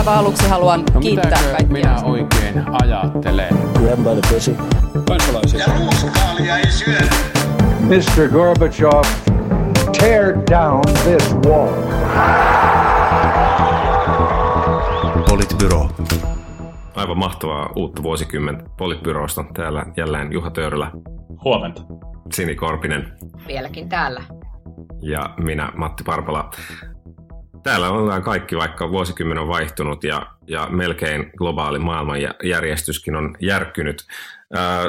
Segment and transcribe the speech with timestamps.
[0.00, 1.66] aivan aluksi haluan No kiittää kaikkia.
[1.72, 3.48] minä oikein ajattelen?
[3.78, 4.56] Grab by the pussy.
[5.08, 5.60] kansalaisia.
[5.60, 7.14] Ja ruuskaalia ei syödä.
[7.80, 8.28] Mr.
[8.32, 9.02] Gorbachev,
[10.00, 11.72] tear down this wall.
[15.28, 15.88] Politbyro.
[16.96, 19.44] Aivan mahtavaa uutta vuosikymmentä Politbyrosta.
[19.54, 20.90] Täällä jälleen Juha Töyrylä,
[21.44, 21.82] Huomenta.
[22.32, 23.12] Sini Korpinen
[23.46, 24.22] Vieläkin täällä.
[25.02, 26.50] ja minä Matti Parpala.
[27.62, 34.04] Täällä ollaan kaikki, vaikka vuosikymmen on vaihtunut ja, ja melkein globaali maailmanjärjestyskin on järkkynyt.
[34.54, 34.84] Ää,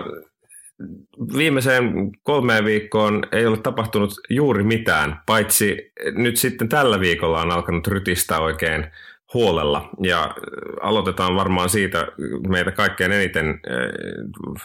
[1.37, 7.87] viimeiseen kolmeen viikkoon ei ole tapahtunut juuri mitään, paitsi nyt sitten tällä viikolla on alkanut
[7.87, 8.85] rytistä oikein
[9.33, 9.89] huolella.
[10.03, 10.35] Ja
[10.81, 12.07] aloitetaan varmaan siitä
[12.47, 13.59] meitä kaikkein eniten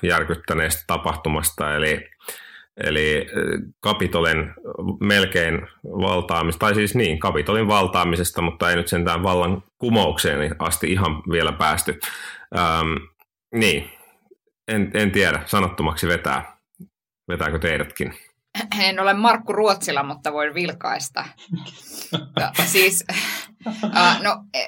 [0.02, 2.08] järkyttäneestä tapahtumasta, eli
[2.84, 3.26] Eli
[3.80, 4.54] Kapitolin
[5.00, 11.22] melkein valtaamista, tai siis niin, Kapitolin valtaamisesta, mutta ei nyt sentään vallan kumoukseen asti ihan
[11.32, 12.00] vielä päästy.
[12.58, 12.92] Ähm,
[13.54, 13.90] niin,
[14.68, 16.56] en, en tiedä, sanottomaksi vetää.
[17.28, 18.14] Vetääkö teidätkin?
[18.80, 21.24] En ole Markku Ruotsila, mutta voin vilkaista.
[22.40, 23.04] Ja, siis,
[23.96, 24.66] äh, no, e-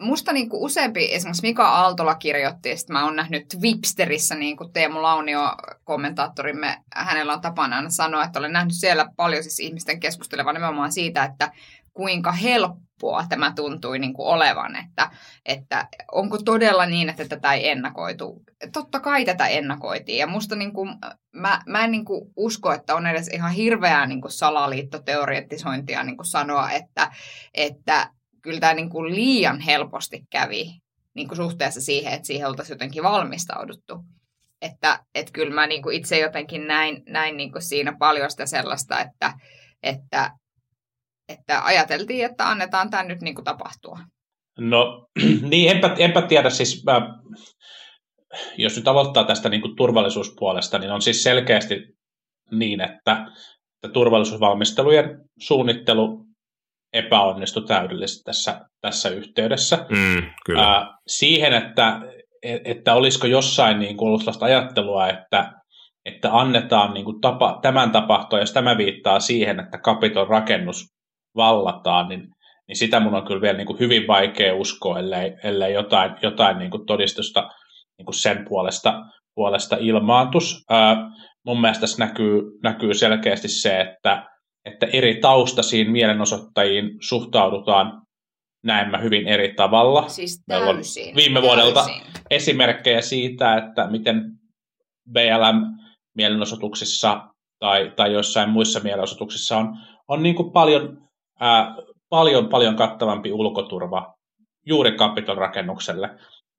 [0.00, 5.02] musta niinku useampi, esimerkiksi Mika Aaltola kirjoitti, että mä oon nähnyt Wipsterissä, niin kuin Teemu
[5.02, 5.40] Launio,
[5.84, 10.92] kommentaattorimme, hänellä on tapana aina sanoa, että olen nähnyt siellä paljon siis ihmisten keskustelevan nimenomaan
[10.92, 11.52] siitä, että
[11.94, 15.10] kuinka helppoa tämä tuntui niin kuin olevan, että,
[15.46, 18.42] että onko todella niin, että tätä ei ennakoitu.
[18.72, 20.94] Totta kai tätä ennakoitiin ja musta niin kuin,
[21.34, 26.26] mä, mä en niin kuin usko, että on edes ihan hirveää niin salaliittoteoreettisointia niin kuin
[26.26, 27.10] sanoa, että,
[27.54, 28.10] että
[28.42, 30.70] kyllä tämä niin kuin liian helposti kävi
[31.14, 33.98] niin kuin suhteessa siihen, että siihen oltaisiin jotenkin valmistauduttu.
[34.62, 38.46] Että et kyllä mä niin kuin itse jotenkin näin, näin niin kuin siinä paljon sitä
[38.46, 39.32] sellaista, että,
[39.82, 40.30] että,
[41.28, 43.98] että ajateltiin, että annetaan tämä nyt niin kuin tapahtua.
[44.58, 45.06] No
[45.50, 47.00] niin, enpä, enpä tiedä siis, mä,
[48.56, 51.76] jos nyt aloittaa tästä niin kuin turvallisuuspuolesta, niin on siis selkeästi
[52.50, 53.26] niin, että,
[53.82, 56.29] että turvallisuusvalmistelujen suunnittelu
[56.92, 59.86] epäonnistui täydellisesti tässä, tässä yhteydessä.
[59.88, 60.62] Mm, kyllä.
[60.62, 62.00] Ää, siihen, että,
[62.42, 65.52] että olisiko jossain niin kuin ollut sellaista ajattelua, että,
[66.04, 70.84] että annetaan niin kuin tapa, tämän tapahtua, jos tämä viittaa siihen, että kapiton rakennus
[71.36, 72.28] vallataan, niin,
[72.68, 76.58] niin sitä mun on kyllä vielä niin kuin hyvin vaikea uskoa, ellei, ellei jotain, jotain
[76.58, 77.50] niin kuin todistusta
[77.98, 79.00] niin kuin sen puolesta,
[79.34, 80.64] puolesta ilmaantus.
[80.70, 80.96] Ää,
[81.46, 84.26] mun mielestä tässä näkyy, näkyy selkeästi se, että,
[84.64, 88.02] että eri taustaisiin mielenosoittajiin suhtaudutaan
[88.64, 90.08] näemmä hyvin eri tavalla.
[90.08, 91.16] Siis Meillä on täysin.
[91.16, 92.02] viime vuodelta täysin.
[92.30, 94.22] esimerkkejä siitä, että miten
[95.12, 97.28] BLM-mielenosoituksissa
[97.58, 99.78] tai, tai joissain muissa mielenosoituksissa on,
[100.08, 101.08] on niin kuin paljon,
[101.40, 101.76] ää,
[102.08, 104.14] paljon, paljon kattavampi ulkoturva
[104.66, 106.10] juuri Capitol rakennukselle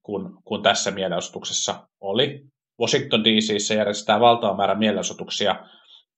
[0.04, 2.42] kuin, kuin tässä mielenosoituksessa oli.
[2.82, 5.56] Washington DCissä järjestetään valtava määrä mielenosoituksia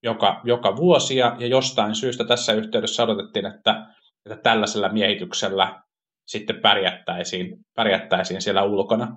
[0.03, 3.85] joka, joka vuosi, ja, ja jostain syystä tässä yhteydessä odotettiin, että,
[4.25, 5.81] että tällaisella miehityksellä
[6.25, 9.07] sitten pärjättäisiin, pärjättäisiin siellä ulkona.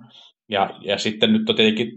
[0.49, 1.91] Ja, ja sitten nyt on tietenkin,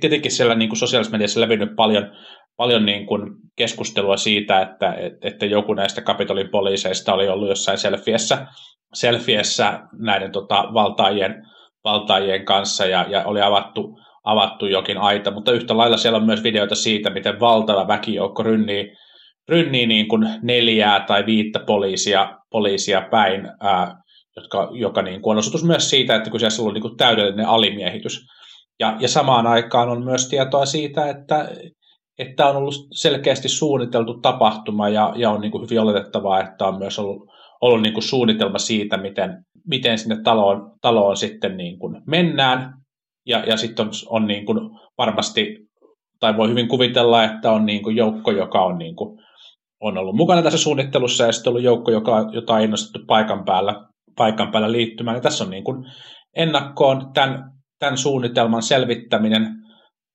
[0.00, 2.10] tietenkin siellä niin kuin sosiaalisessa mediassa levinnyt paljon,
[2.56, 3.22] paljon niin kuin
[3.56, 8.46] keskustelua siitä, että, että joku näistä Kapitolin poliiseista oli ollut jossain selfiessä,
[8.94, 11.46] selfiessä näiden tota, valtaajien,
[11.84, 13.98] valtaajien kanssa ja, ja oli avattu,
[14.30, 18.92] avattu jokin aita, mutta yhtä lailla siellä on myös videoita siitä, miten valtava väkijoukko rynnii,
[19.48, 23.94] rynnii niin kuin neljää tai viittä poliisia, poliisia päin, ää,
[24.36, 27.48] jotka, joka niin kuin on osoitus myös siitä, että siellä on ollut niin kuin täydellinen
[27.48, 28.20] alimiehitys.
[28.80, 31.48] Ja, ja samaan aikaan on myös tietoa siitä, että,
[32.18, 36.78] että on ollut selkeästi suunniteltu tapahtuma ja, ja on niin kuin hyvin oletettavaa, että on
[36.78, 37.22] myös ollut,
[37.60, 42.79] ollut niin kuin suunnitelma siitä, miten, miten sinne taloon, taloon sitten niin kuin mennään.
[43.26, 44.58] Ja, ja sitten on, on niin kuin
[44.98, 45.56] varmasti,
[46.20, 49.18] tai voi hyvin kuvitella, että on niin kuin joukko, joka on, niin kuin,
[49.80, 53.84] on ollut mukana tässä suunnittelussa ja sitten ollut joukko, joka, jota on innostettu paikan päällä,
[54.16, 55.16] paikan päällä liittymään.
[55.16, 55.84] Ja tässä on niin kuin
[56.36, 59.46] ennakkoon tämän, tämän suunnitelman selvittäminen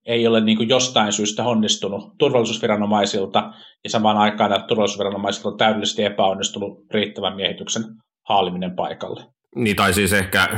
[0.05, 3.53] ei ole niin kuin jostain syystä onnistunut turvallisuusviranomaisilta,
[3.83, 7.83] ja samaan aikaan turvallisuusviranomaisilta on täydellisesti epäonnistunut riittävän miehityksen
[8.29, 9.34] haaliminen paikalle.
[9.55, 10.49] Niin, tai siis ehkä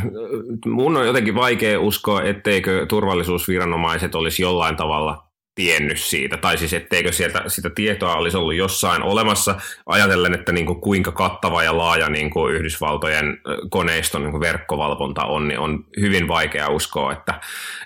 [0.66, 5.27] mun on jotenkin vaikea uskoa, etteikö turvallisuusviranomaiset olisi jollain tavalla
[5.58, 9.56] tiennyt siitä, tai siis etteikö sieltä sitä tietoa olisi ollut jossain olemassa,
[9.86, 13.40] ajatellen, että niin kuin kuinka kattava ja laaja niin kuin Yhdysvaltojen
[13.70, 17.40] koneiston niin kuin verkkovalvonta on, niin on hyvin vaikea uskoa, että,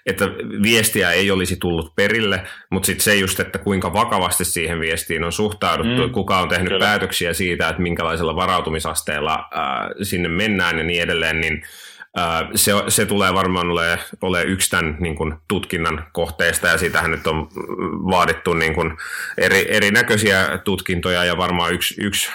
[0.06, 0.25] että
[0.63, 5.31] viestiä ei olisi tullut perille, mutta sitten se just, että kuinka vakavasti siihen viestiin on
[5.31, 6.85] suhtauduttu, mm, kuka on tehnyt kyllä.
[6.85, 11.63] päätöksiä siitä, että minkälaisella varautumisasteella ää, sinne mennään ja niin edelleen, niin
[12.56, 17.28] se, se tulee varmaan ole, ole yksi tämän niin kuin, tutkinnan kohteista ja siitähän nyt
[17.28, 17.50] on
[18.12, 18.98] vaadittu niin kuin,
[19.38, 22.31] eri, erinäköisiä tutkintoja ja varmaan yksi, yksi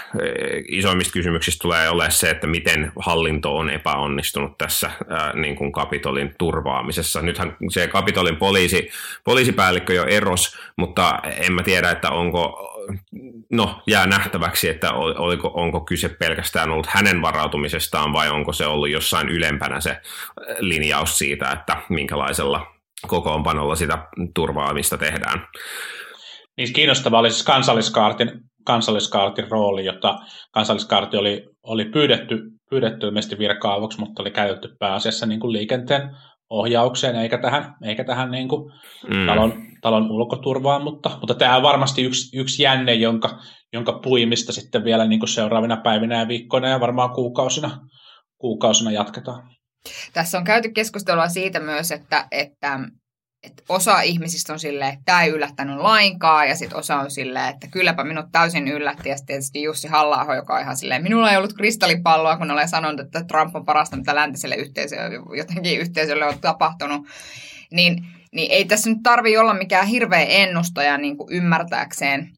[0.69, 6.34] isoimmista kysymyksistä tulee olemaan se, että miten hallinto on epäonnistunut tässä ää, niin kuin Kapitolin
[6.38, 7.23] turvaamisessa.
[7.23, 8.90] Nythän se Kapitolin poliisi,
[9.25, 12.73] poliisipäällikkö jo eros, mutta en mä tiedä, että onko
[13.52, 18.90] no, jää nähtäväksi, että oliko, onko kyse pelkästään ollut hänen varautumisestaan vai onko se ollut
[18.90, 20.00] jossain ylempänä se
[20.58, 22.66] linjaus siitä, että minkälaisella
[23.06, 25.46] kokoonpanolla sitä turvaamista tehdään.
[26.56, 28.30] Niin kiinnostavaa oli siis kansalliskaartin,
[28.64, 30.18] kansalliskaartin rooli, jota
[30.50, 36.16] kansalliskaarti oli, oli pyydetty, pyydetty ilmeisesti virka mutta oli käytetty pääasiassa niin kuin liikenteen
[36.50, 38.72] ohjaukseen, eikä tähän, eikä tähän niin kuin
[39.14, 39.26] mm.
[39.26, 43.38] talon, talon ulkoturvaan, mutta, mutta tämä on varmasti yksi, yksi jänne, jonka,
[43.72, 47.81] jonka puimista sitten vielä niin kuin seuraavina päivinä ja viikkoina ja varmaan kuukausina,
[48.38, 49.50] kuukausina jatketaan.
[50.12, 52.81] Tässä on käyty keskustelua siitä myös, että, että
[53.46, 57.48] että osa ihmisistä on silleen, että tämä ei yllättänyt lainkaan, ja sitten osa on silleen,
[57.48, 61.31] että kylläpä minut täysin yllätti, ja sitten tietysti Jussi halla joka on ihan silleen, minulla
[61.31, 66.26] ei ollut kristallipalloa, kun olen sanonut, että Trump on parasta, mitä läntiselle yhteisölle, jotenkin yhteisölle
[66.26, 67.06] on tapahtunut,
[67.72, 72.31] niin, niin ei tässä nyt tarvi olla mikään hirveä ennustaja niin kuin ymmärtääkseen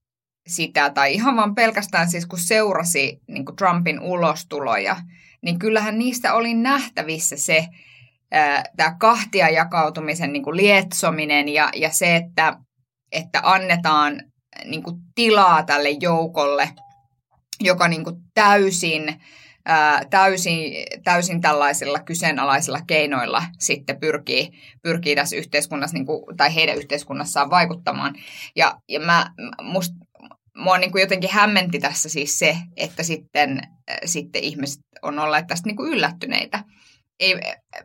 [0.49, 4.97] sitä, tai ihan vaan pelkästään siis kun seurasi niin kuin Trumpin ulostuloja,
[5.43, 7.67] niin kyllähän niistä oli nähtävissä se,
[8.77, 12.57] tämä kahtia jakautumisen niin kuin lietsominen ja, ja se, että,
[13.13, 14.23] että annetaan
[14.65, 16.71] niin kuin tilaa tälle joukolle,
[17.61, 19.21] joka niin kuin täysin,
[19.65, 20.73] ää, täysin,
[21.05, 24.51] täysin tällaisilla kyseenalaisilla keinoilla sitten pyrkii,
[24.83, 28.15] pyrkii tässä yhteiskunnassa niin kuin, tai heidän yhteiskunnassaan vaikuttamaan.
[28.57, 29.31] Ja, ja mä,
[29.63, 29.93] must,
[30.57, 33.61] mua niin kuin jotenkin hämmenti tässä siis se, että sitten,
[34.05, 36.65] sitten ihmiset on olleet tästä niin kuin yllättyneitä
[37.21, 37.41] ei,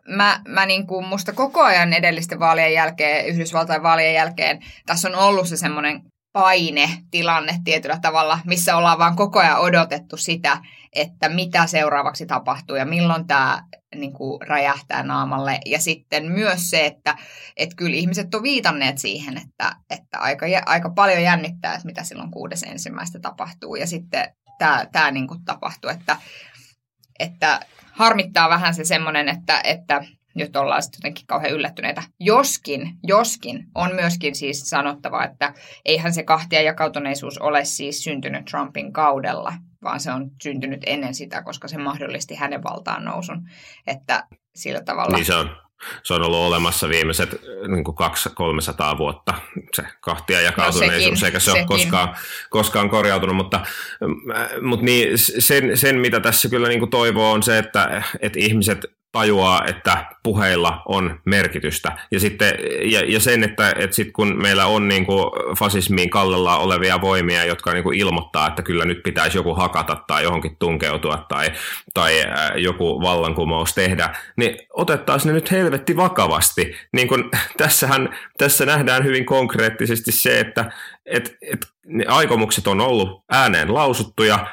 [0.07, 5.15] mä, mä niin kuin musta koko ajan edellisten vaalien jälkeen, Yhdysvaltain vaalien jälkeen, tässä on
[5.15, 6.01] ollut se semmoinen
[6.33, 10.57] paine tilanne tietyllä tavalla, missä ollaan vaan koko ajan odotettu sitä,
[10.95, 13.63] että mitä seuraavaksi tapahtuu ja milloin tämä
[13.95, 15.59] niin kuin räjähtää naamalle.
[15.65, 17.15] Ja sitten myös se, että,
[17.57, 22.31] että kyllä ihmiset on viitanneet siihen, että, että aika, aika paljon jännittää, että mitä silloin
[22.31, 23.75] kuudes ensimmäistä tapahtuu.
[23.75, 26.17] Ja sitten tämä, tämä niin kuin tapahtuu, että,
[27.19, 27.59] että
[27.91, 30.05] harmittaa vähän se semmoinen, että, että
[30.35, 32.03] nyt ollaan sitten jotenkin kauhean yllättyneitä.
[32.19, 35.53] Joskin, joskin on myöskin siis sanottava, että
[35.85, 41.43] eihän se kahtia jakautuneisuus ole siis syntynyt Trumpin kaudella, vaan se on syntynyt ennen sitä,
[41.43, 43.49] koska se mahdollisti hänen valtaan nousun.
[43.87, 45.15] Että sillä tavalla...
[45.15, 45.49] Niin se on
[46.03, 47.85] se on ollut olemassa viimeiset niin
[48.93, 49.33] 200-300 vuotta,
[49.75, 51.59] se kahtia jakautuneisuus, no eikä se sekin.
[51.61, 52.15] ole koskaan,
[52.49, 53.59] koskaan korjautunut, mutta,
[54.61, 59.65] mutta niin, sen, sen, mitä tässä kyllä niin toivoo on se, että, että ihmiset tajuaa,
[59.65, 61.91] että puheilla on merkitystä.
[62.11, 65.23] Ja, sitten, ja, ja sen, että, että sit kun meillä on niin kuin
[65.59, 70.23] fasismiin kallella olevia voimia, jotka niin kuin ilmoittaa, että kyllä nyt pitäisi joku hakata tai
[70.23, 71.51] johonkin tunkeutua tai,
[71.93, 72.13] tai
[72.55, 76.75] joku vallankumous tehdä, niin otettaisiin ne nyt helvetti vakavasti.
[76.93, 77.23] Niin kuin,
[77.57, 80.71] tässähän, tässä nähdään hyvin konkreettisesti se, että
[81.05, 84.47] et, et, ne aikomukset on ollut ääneen lausuttuja,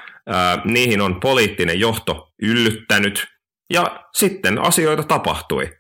[0.65, 3.27] niihin on poliittinen johto yllyttänyt,
[3.71, 5.71] ja sitten asioita tapahtui.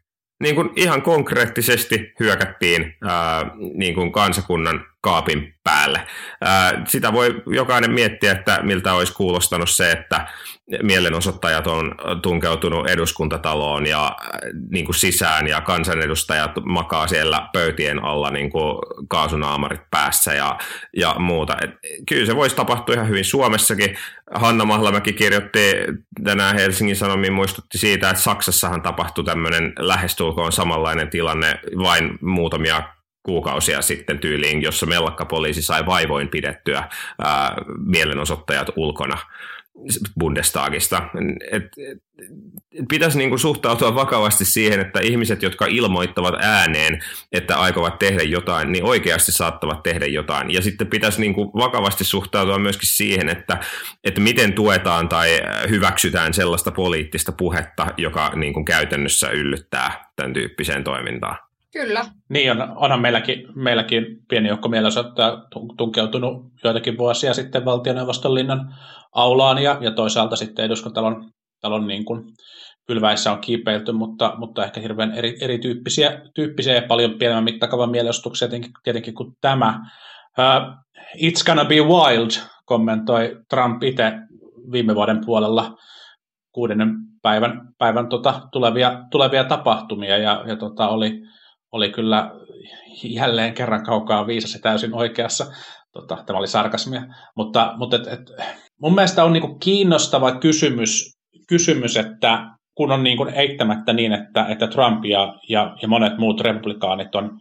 [0.42, 6.06] Niin kuin ihan konkreettisesti hyökättiin ää, niin kuin kansakunnan kaapin päälle.
[6.40, 10.26] Ää, sitä voi jokainen miettiä, että miltä olisi kuulostanut se, että
[10.82, 14.16] mielenosoittajat on tunkeutunut eduskuntataloon ja
[14.70, 18.78] niin kuin sisään ja kansanedustajat makaa siellä pöytien alla niin kuin
[19.08, 20.58] kaasunaamarit päässä ja,
[20.96, 21.56] ja muuta.
[21.62, 21.70] Et
[22.08, 23.96] kyllä se voisi tapahtua ihan hyvin Suomessakin.
[24.34, 25.60] Hanna Mahlamäki kirjoitti
[26.24, 32.82] tänään Helsingin Sanomiin muistutti siitä, että Saksassahan tapahtui tämmöinen lähestulkoon samanlainen tilanne vain muutamia
[33.22, 36.88] kuukausia sitten tyyliin, jossa mellakkapoliisi sai vaivoin pidettyä
[37.22, 39.18] ää, mielenosoittajat ulkona
[40.18, 41.02] Bundestagista.
[41.52, 42.02] Et, et,
[42.72, 47.00] et pitäisi niinku suhtautua vakavasti siihen, että ihmiset, jotka ilmoittavat ääneen,
[47.32, 50.50] että aikovat tehdä jotain, niin oikeasti saattavat tehdä jotain.
[50.50, 53.58] Ja sitten pitäisi niinku vakavasti suhtautua myöskin siihen, että,
[54.04, 61.49] että miten tuetaan tai hyväksytään sellaista poliittista puhetta, joka niinku käytännössä yllyttää tämän tyyppiseen toimintaan.
[61.72, 62.04] Kyllä.
[62.28, 65.46] Niin, on, onhan meilläkin, meilläkin pieni joukko mielenosoittaa
[65.76, 68.74] tunkeutunut joitakin vuosia sitten valtioneuvoston linnan
[69.14, 72.22] aulaan ja, ja toisaalta sitten eduskuntalon talon niin kuin
[72.86, 78.48] pylväissä on kiipeilty, mutta, mutta ehkä hirveän eri, erityyppisiä tyyppisiä ja paljon pienemmän mittakaavan mielenosoituksia
[78.48, 79.80] tietenkin, tietenkin kuin tämä.
[80.38, 80.80] Uh,
[81.16, 82.30] It's gonna be wild,
[82.64, 84.12] kommentoi Trump itse
[84.72, 85.76] viime vuoden puolella
[86.52, 91.12] kuudennen päivän, päivän tota, tulevia, tulevia tapahtumia ja, ja tota, oli,
[91.72, 92.30] oli kyllä
[93.04, 95.46] jälleen kerran kaukaa viisas ja täysin oikeassa.
[95.92, 97.02] Tota, tämä oli sarkasmia.
[97.36, 98.20] Mutta, mutta et, et,
[98.82, 104.66] mun mielestä on niinku kiinnostava kysymys, kysymys, että kun on niinku eittämättä niin, että, että
[104.66, 107.40] Trump ja, ja, ja monet muut republikaanit on,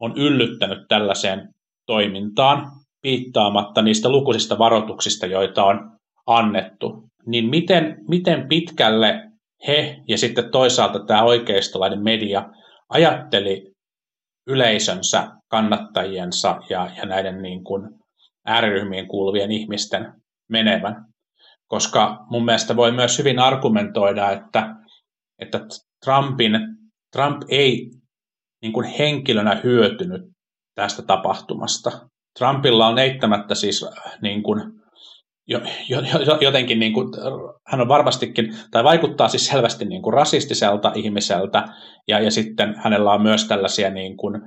[0.00, 1.48] on yllyttänyt tällaiseen
[1.86, 2.70] toimintaan,
[3.02, 5.90] piittaamatta niistä lukuisista varoituksista, joita on
[6.26, 9.30] annettu, niin miten, miten pitkälle
[9.66, 12.44] he ja sitten toisaalta tämä oikeistolainen media
[12.90, 13.72] ajatteli
[14.46, 17.90] yleisönsä, kannattajiensa ja, ja näiden niin kuin
[18.46, 20.12] ääriryhmien kuuluvien ihmisten
[20.48, 21.04] menevän.
[21.66, 24.74] Koska mun mielestä voi myös hyvin argumentoida, että,
[25.38, 25.60] että
[26.04, 26.52] Trumpin,
[27.12, 27.90] Trump ei
[28.62, 30.22] niin kuin henkilönä hyötynyt
[30.74, 32.08] tästä tapahtumasta.
[32.38, 33.86] Trumpilla on eittämättä siis
[34.22, 34.79] niin kuin,
[36.40, 37.08] jotenkin, niin kuin,
[37.66, 41.64] hän on varmastikin, tai vaikuttaa siis selvästi niin kuin rasistiselta ihmiseltä,
[42.08, 44.42] ja, ja sitten hänellä on myös tällaisia niin kuin,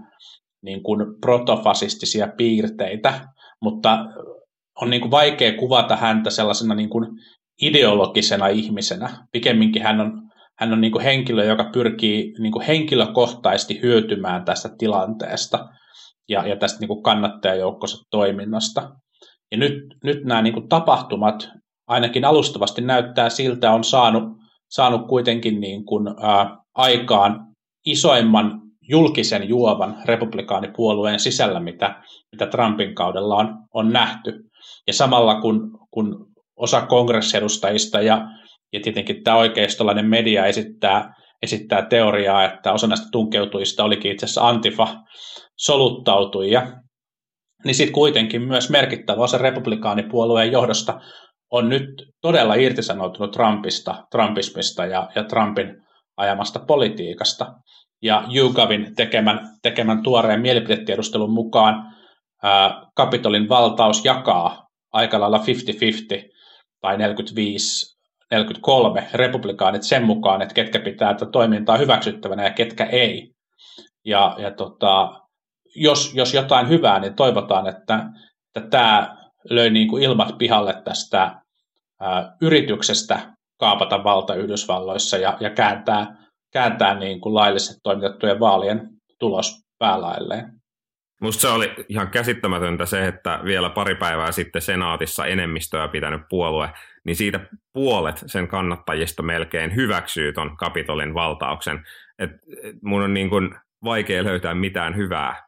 [0.64, 3.28] niin kuin protofasistisia piirteitä,
[3.62, 4.06] mutta
[4.82, 7.08] on niin kuin vaikea kuvata häntä sellaisena niin kuin
[7.62, 9.10] ideologisena ihmisenä.
[9.32, 10.12] Pikemminkin hän on,
[10.60, 15.66] hän on niin kuin henkilö, joka pyrkii niin kuin henkilökohtaisesti hyötymään tästä tilanteesta
[16.30, 18.90] ja, ja tästä niin kuin kannattajajoukkonsa toiminnasta.
[19.54, 21.50] Ja nyt, nyt nämä niin kuin tapahtumat
[21.88, 24.24] ainakin alustavasti näyttää siltä, on saanut,
[24.70, 27.46] saanut kuitenkin niin kuin, ää, aikaan
[27.86, 34.44] isoimman julkisen juovan republikaanipuolueen sisällä, mitä, mitä Trumpin kaudella on, on nähty.
[34.88, 38.28] Ja samalla kun, kun osa kongressiedustajista ja,
[38.74, 44.48] ja tietenkin tämä oikeistolainen media esittää, esittää teoriaa, että osa näistä tunkeutujista olikin itse asiassa
[44.48, 44.88] Antifa
[45.58, 46.68] soluttautuja,
[47.66, 51.00] niin sitten kuitenkin myös merkittävä osa republikaanipuolueen johdosta
[51.52, 51.90] on nyt
[52.22, 55.84] todella irtisanoutunut Trumpista, Trumpismista ja, ja Trumpin
[56.18, 57.54] ajamasta politiikasta.
[58.02, 61.96] Ja YouGovin tekemän, tekemän tuoreen mielipidetiedustelun mukaan
[62.44, 65.42] ää, Kapitolin valtaus jakaa aika lailla 50-50
[66.82, 67.00] tai 45-43
[69.14, 73.34] republikaanit sen mukaan, että ketkä pitää tätä toimintaa hyväksyttävänä ja ketkä ei.
[74.06, 75.23] Ja, ja tota,
[75.76, 78.06] jos, jos jotain hyvää, niin toivotaan, että,
[78.56, 79.18] että tämä
[79.50, 81.42] löi niin kuin ilmat pihalle tästä
[82.00, 83.20] ää, yrityksestä
[83.60, 86.16] kaapata valta Yhdysvalloissa ja, ja kääntää,
[86.54, 88.90] kääntää niin kuin lailliset toimitettujen vaalien
[89.20, 90.64] tulos päälailleen.
[91.22, 96.70] Musta se oli ihan käsittämätöntä se, että vielä pari päivää sitten senaatissa enemmistöä pitänyt puolue,
[97.06, 97.40] niin siitä
[97.74, 101.86] puolet sen kannattajista melkein hyväksyy ton Kapitolin valtauksen.
[102.20, 102.32] Et,
[102.82, 105.44] mun on niin kuin vaikea löytää mitään hyvää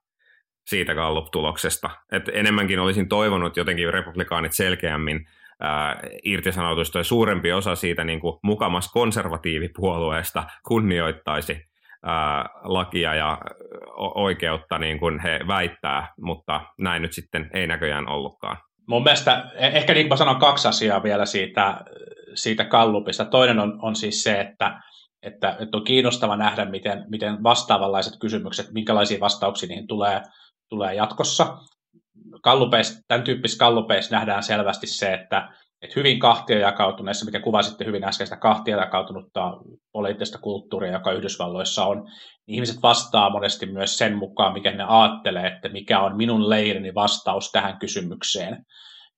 [0.65, 1.89] siitä Gallup-tuloksesta.
[2.12, 5.27] Et enemmänkin olisin toivonut jotenkin republikaanit selkeämmin
[5.60, 11.65] ää, irtisanoutuista ja suurempi osa siitä niin kuin mukamas konservatiivipuolueesta kunnioittaisi
[12.03, 13.38] ää, lakia ja
[13.98, 18.57] oikeutta niin kuin he väittää, mutta näin nyt sitten ei näköjään ollutkaan.
[18.88, 21.81] Mun mielestä e- ehkä niin kuin sanon kaksi asiaa vielä siitä,
[22.34, 23.25] siitä kallupista.
[23.25, 24.81] Toinen on, on siis se, että,
[25.24, 30.22] että, että on kiinnostava nähdä, miten, miten vastaavanlaiset kysymykset, minkälaisia vastauksia niihin tulee
[30.69, 31.57] tulee jatkossa.
[32.43, 35.50] Kallupeissa, tämän tyyppisissä kallupeissa nähdään selvästi se, että,
[35.81, 39.57] että hyvin kahtia jakautuneessa, mikä kuvasitte hyvin äsken sitä kahtia jakautunutta
[39.91, 41.98] poliittista kulttuuria, joka Yhdysvalloissa on,
[42.48, 46.93] niin ihmiset vastaa monesti myös sen mukaan, mikä ne ajattelee, että mikä on minun leirini
[46.95, 48.65] vastaus tähän kysymykseen.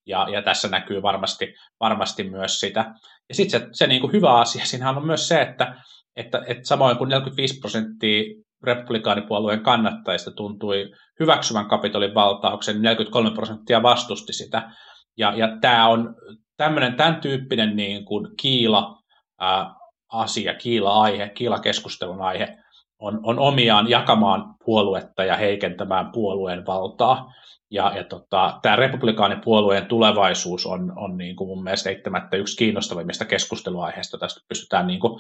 [0.06, 2.94] Ja, ja tässä näkyy varmasti, varmasti myös sitä.
[3.30, 5.76] Ja sitten se, se niin kuin hyvä asia siinä on myös se, että,
[6.16, 8.24] että, että samoin kuin 45 prosenttia
[8.64, 14.72] republikaanipuolueen kannattajista tuntui hyväksyvän kapitolin valtauksen, 43 prosenttia vastusti sitä.
[15.18, 16.16] Ja, ja tämä on
[16.58, 18.98] tämmöinen, tämän tyyppinen niin kuin kiila
[19.40, 19.76] ää,
[20.12, 22.58] asia, kiila-aihe, kiila-keskustelun aihe
[23.00, 27.34] on, on omiaan jakamaan puoluetta ja heikentämään puolueen valtaa.
[27.72, 31.90] Ja, ja tota, tämä republikaanipuolueen tulevaisuus on, on niin kuin mun mielestä
[32.38, 34.18] yksi kiinnostavimmista keskusteluaiheista.
[34.18, 35.20] Tästä pystytään niin kuin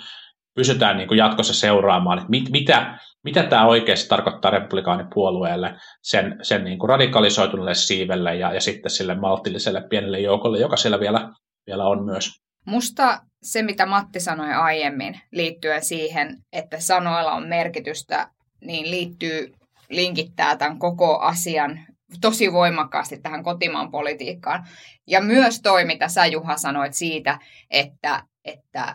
[0.57, 6.63] pysytään niin kuin jatkossa seuraamaan, että mit, mitä, mitä tämä oikeasti tarkoittaa republikaanipuolueelle, sen, sen
[6.63, 11.29] niin kuin radikalisoituneelle siivelle ja, ja sitten sille maltilliselle pienelle joukolle, joka siellä vielä,
[11.67, 12.29] vielä on myös.
[12.65, 18.29] Musta se, mitä Matti sanoi aiemmin liittyen siihen, että sanoilla on merkitystä,
[18.61, 19.53] niin liittyy,
[19.89, 21.79] linkittää tämän koko asian
[22.21, 24.67] tosi voimakkaasti tähän kotimaan politiikkaan.
[25.07, 28.93] Ja myös toi, mitä sä Juha sanoit siitä, että, että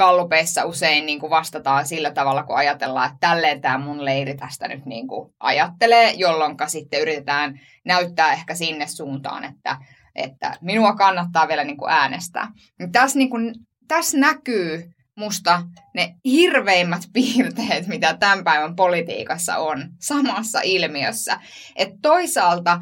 [0.00, 4.68] kallupeissa usein niin kuin vastataan sillä tavalla, kun ajatellaan, että tälleen tämä mun leiri tästä
[4.68, 9.76] nyt niin kuin ajattelee, jolloin sitten yritetään näyttää ehkä sinne suuntaan, että,
[10.14, 12.48] että minua kannattaa vielä niin kuin äänestää.
[12.92, 13.54] Tässä niin kuin
[13.88, 15.62] tässä näkyy musta
[15.94, 21.40] ne hirveimmät piirteet, mitä tämän päivän politiikassa on samassa ilmiössä.
[21.76, 22.80] Että toisaalta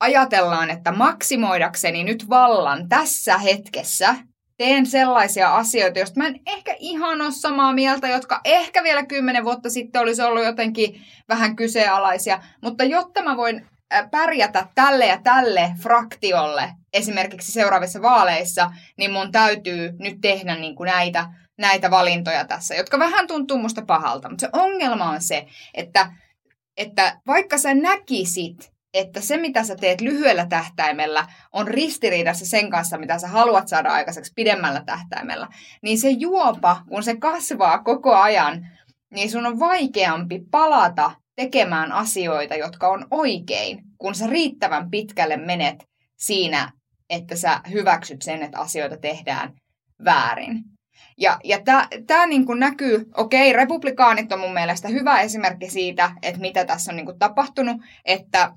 [0.00, 4.14] ajatellaan, että maksimoidakseni nyt vallan tässä hetkessä
[4.62, 9.44] teen sellaisia asioita, joista mä en ehkä ihan ole samaa mieltä, jotka ehkä vielä kymmenen
[9.44, 13.66] vuotta sitten olisi ollut jotenkin vähän kyseenalaisia, mutta jotta mä voin
[14.10, 20.86] pärjätä tälle ja tälle fraktiolle esimerkiksi seuraavissa vaaleissa, niin mun täytyy nyt tehdä niin kuin
[20.86, 21.26] näitä,
[21.58, 24.28] näitä valintoja tässä, jotka vähän tuntuu musta pahalta.
[24.28, 26.12] Mutta se ongelma on se, että,
[26.76, 32.98] että vaikka sä näkisit, että se, mitä sä teet lyhyellä tähtäimellä, on ristiriidassa sen kanssa,
[32.98, 35.48] mitä sä haluat saada aikaiseksi pidemmällä tähtäimellä,
[35.82, 38.68] niin se juopa, kun se kasvaa koko ajan,
[39.14, 45.84] niin sun on vaikeampi palata tekemään asioita, jotka on oikein, kun sä riittävän pitkälle menet
[46.18, 46.72] siinä,
[47.10, 49.52] että sä hyväksyt sen, että asioita tehdään
[50.04, 50.64] väärin.
[51.18, 51.58] Ja, ja
[52.06, 56.96] tämä niinku näkyy, okei, republikaanit on mun mielestä hyvä esimerkki siitä, että mitä tässä on
[56.96, 58.52] niinku tapahtunut, että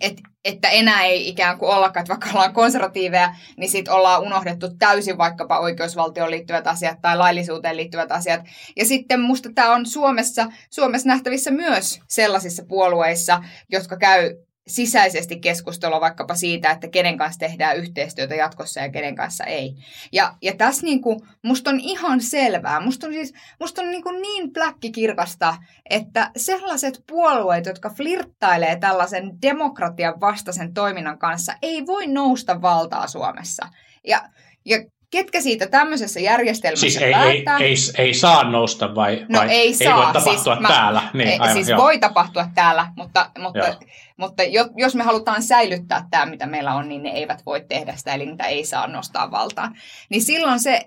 [0.00, 4.76] et, että enää ei ikään kuin ollakaan, että vaikka ollaan konservatiiveja, niin sitten ollaan unohdettu
[4.78, 8.40] täysin vaikkapa oikeusvaltioon liittyvät asiat tai laillisuuteen liittyvät asiat.
[8.76, 14.30] Ja sitten musta tämä on Suomessa, Suomessa nähtävissä myös sellaisissa puolueissa, jotka käy
[14.66, 19.74] sisäisesti keskustelua vaikkapa siitä, että kenen kanssa tehdään yhteistyötä jatkossa ja kenen kanssa ei.
[20.12, 24.02] Ja, ja tässä niin kuin, musta on ihan selvää, musta on, siis, musta on niin,
[24.02, 25.56] kuin niin pläkkikirkasta,
[25.90, 33.68] että sellaiset puolueet, jotka flirttailee tällaisen demokratian vastaisen toiminnan kanssa, ei voi nousta valtaa Suomessa.
[34.06, 34.22] Ja,
[34.64, 39.50] ja ketkä siitä tämmöisessä järjestelmässä siis ei, ei, ei, ei saa nousta vai, no vai
[39.50, 39.96] ei, ei saa.
[39.96, 41.00] voi tapahtua siis täällä?
[41.00, 41.82] Mä, niin, ei, aivan, siis joo.
[41.82, 43.74] voi tapahtua täällä, mutta, mutta, Joo.
[44.16, 44.42] Mutta
[44.76, 48.26] jos me halutaan säilyttää tämä, mitä meillä on, niin ne eivät voi tehdä sitä, eli
[48.26, 49.76] niitä ei saa nostaa valtaan.
[50.10, 50.80] Niin silloin se,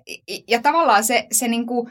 [0.48, 1.90] ja tavallaan se, se, niinku,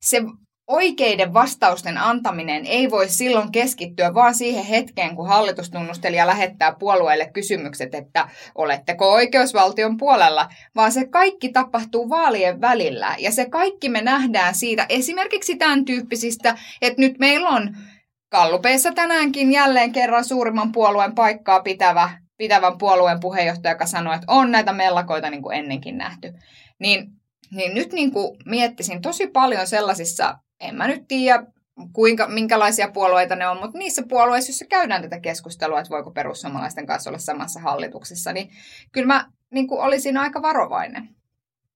[0.00, 0.22] se
[0.68, 7.94] oikeiden vastausten antaminen ei voi silloin keskittyä vaan siihen hetkeen, kun hallitustunnustelija lähettää puolueelle kysymykset,
[7.94, 13.14] että oletteko oikeusvaltion puolella, vaan se kaikki tapahtuu vaalien välillä.
[13.18, 17.76] Ja se kaikki me nähdään siitä esimerkiksi tämän tyyppisistä, että nyt meillä on
[18.28, 24.52] Kallupeissa tänäänkin jälleen kerran suurimman puolueen paikkaa pitävä, pitävän puolueen puheenjohtaja, joka sanoi, että on
[24.52, 26.32] näitä mellakoita niin kuin ennenkin nähty.
[26.78, 27.08] Niin,
[27.50, 31.42] niin nyt niin kuin miettisin tosi paljon sellaisissa en mä nyt tiedä,
[31.92, 36.86] kuinka, minkälaisia puolueita ne on, mutta niissä puolueissa, joissa käydään tätä keskustelua, että voiko perussuomalaisten
[36.86, 38.50] kanssa olla samassa hallituksessa, niin
[38.92, 41.08] kyllä mä niin kuin olisin aika varovainen.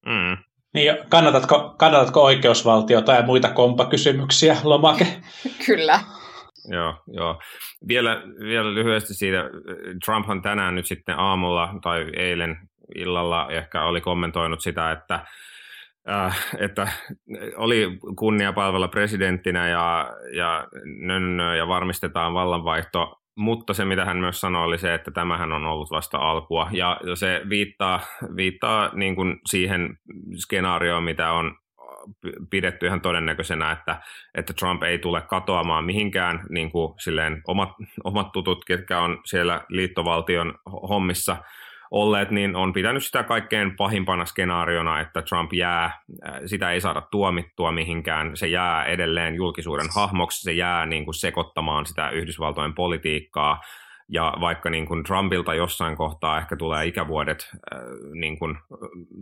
[0.07, 0.37] Mm.
[0.75, 5.07] Niin, kannatatko, kannatatko oikeusvaltiota ja muita kompakysymyksiä, lomake?
[5.67, 6.01] kyllä.
[6.71, 7.41] Joo, joo.
[7.89, 9.51] Vielä, vielä lyhyesti siitä.
[10.05, 12.59] Trumphan tänään nyt sitten aamulla tai eilen
[12.95, 15.15] illalla ehkä oli kommentoinut sitä, että
[16.11, 16.89] äh, että
[17.57, 24.41] oli kunnia palvella presidenttinä ja, ja, nönnö, ja varmistetaan vallanvaihto, mutta se mitä hän myös
[24.41, 28.01] sanoi oli se, että tämähän on ollut vasta alkua ja se viittaa,
[28.37, 29.99] viittaa niin kuin siihen
[30.37, 31.57] skenaarioon, mitä on
[32.51, 34.01] pidetty ihan todennäköisenä, että,
[34.35, 37.71] että Trump ei tule katoamaan mihinkään, niin kuin silleen omat,
[38.05, 40.55] omat tutut, ketkä on siellä liittovaltion
[40.89, 41.37] hommissa
[41.91, 46.01] olleet, niin on pitänyt sitä kaikkein pahimpana skenaariona, että Trump jää,
[46.47, 51.87] sitä ei saada tuomittua mihinkään, se jää edelleen julkisuuden hahmoksi, se jää niin kuin sekoittamaan
[51.87, 53.61] sitä Yhdysvaltojen politiikkaa,
[54.09, 57.81] ja vaikka niin kuin Trumpilta jossain kohtaa ehkä tulee ikävuodet äh,
[58.13, 58.59] niin kuin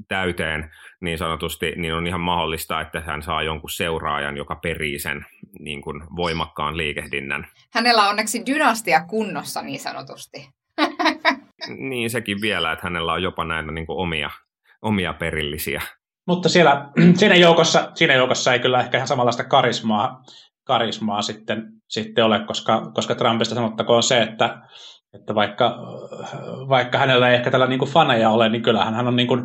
[0.08, 5.26] täyteen niin sanotusti, niin on ihan mahdollista, että hän saa jonkun seuraajan, joka perii sen
[5.58, 7.46] niin kuin voimakkaan liikehdinnän.
[7.72, 10.48] Hänellä on onneksi dynastia kunnossa niin sanotusti.
[11.90, 14.30] niin sekin vielä, että hänellä on jopa näitä niin kuin omia,
[14.82, 15.82] omia perillisiä.
[16.26, 20.22] Mutta siellä, siinä, joukossa, siinä joukossa ei kyllä ehkä ihan samanlaista karismaa,
[20.70, 24.62] karismaa sitten, sitten ole, koska, koska Trumpista sanottakoon se, että,
[25.14, 25.78] että vaikka,
[26.68, 29.42] vaikka hänellä ei ehkä tällä niin kuin faneja ole, niin kyllähän hän on, niin kuin,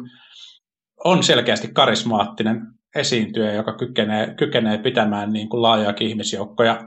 [1.05, 2.61] on selkeästi karismaattinen
[2.95, 6.79] esiintyjä, joka kykenee, kykenee pitämään niin kuin laajoakin ihmisjoukkoja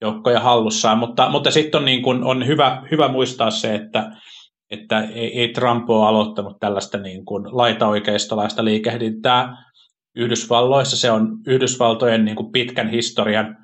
[0.00, 4.10] joukkoja hallussaan, mutta, mutta sitten on, niin kuin, on hyvä, hyvä muistaa se, että,
[4.70, 9.56] että ei, ei Trump ole aloittanut tällaista niin kuin laitaoikeistolaista liikehdintää
[10.16, 10.96] Yhdysvalloissa.
[10.96, 13.56] Se on Yhdysvaltojen niin kuin pitkän historian,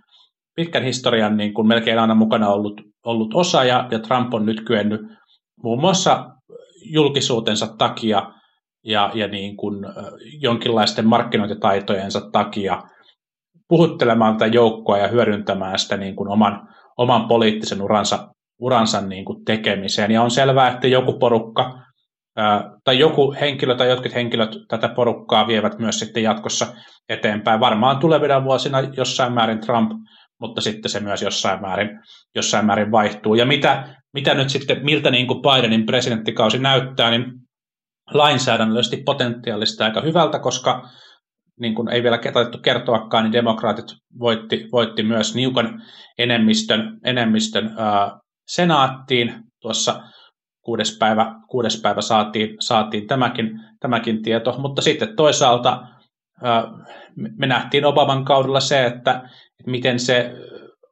[0.57, 4.65] pitkän historian niin kuin melkein aina mukana ollut, ollut osa, ja, ja Trump on nyt
[4.67, 5.01] kyennyt
[5.63, 6.31] muun muassa
[6.93, 8.33] julkisuutensa takia
[8.85, 9.87] ja, ja niin kuin
[10.41, 12.83] jonkinlaisten markkinointitaitojensa takia
[13.69, 18.29] puhuttelemaan tätä joukkoa ja hyödyntämään sitä niin kuin oman, oman poliittisen uransa,
[18.61, 20.11] uransa niin kuin tekemiseen.
[20.11, 21.79] Ja on selvää, että joku porukka
[22.85, 26.67] tai joku henkilö tai jotkut henkilöt tätä porukkaa vievät myös sitten jatkossa
[27.09, 27.61] eteenpäin.
[27.61, 29.91] Varmaan tulevina vuosina jossain määrin Trump,
[30.41, 31.89] mutta sitten se myös jossain määrin,
[32.35, 33.35] jossain määrin vaihtuu.
[33.35, 37.25] Ja mitä, mitä nyt sitten, miltä niin kuin Bidenin presidenttikausi näyttää, niin
[38.15, 40.89] lainsäädännöllisesti potentiaalista aika hyvältä, koska
[41.61, 43.87] niin kuin ei vielä taidettu kertoakaan, niin demokraatit
[44.19, 45.83] voitti, voitti myös niukan
[46.19, 48.19] enemmistön, enemmistön ää,
[48.49, 50.03] senaattiin tuossa
[50.61, 55.83] kuudes päivä, kuudes päivä saatiin, saatiin tämäkin, tämäkin tieto, mutta sitten toisaalta
[56.43, 56.65] ää,
[57.39, 59.29] me nähtiin Obaman kaudella se, että
[59.67, 60.33] miten se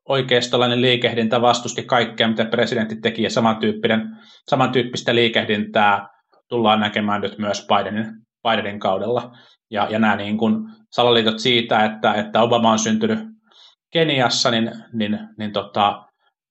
[0.08, 4.08] oikeistolainen liikehdintä vastusti kaikkea, mitä presidentti teki, ja samantyyppinen,
[4.50, 6.08] samantyyppistä liikehdintää
[6.48, 8.06] tullaan näkemään nyt myös Bidenin,
[8.48, 9.36] Bidenin kaudella.
[9.70, 10.56] Ja, ja nämä niin kuin
[10.90, 13.18] salaliitot siitä, että, että Obama on syntynyt
[13.92, 16.04] Keniassa, niin, niin, niin tota,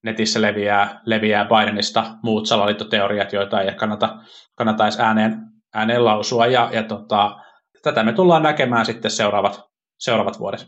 [0.03, 4.17] netissä leviää, leviää Bidenista muut salaliittoteoriat, joita ei kannata,
[4.55, 5.37] kannata edes ääneen,
[5.73, 6.47] ääneen lausua.
[6.47, 7.39] Ja, ja tota,
[7.81, 9.61] tätä me tullaan näkemään sitten seuraavat,
[9.99, 10.67] seuraavat vuodet.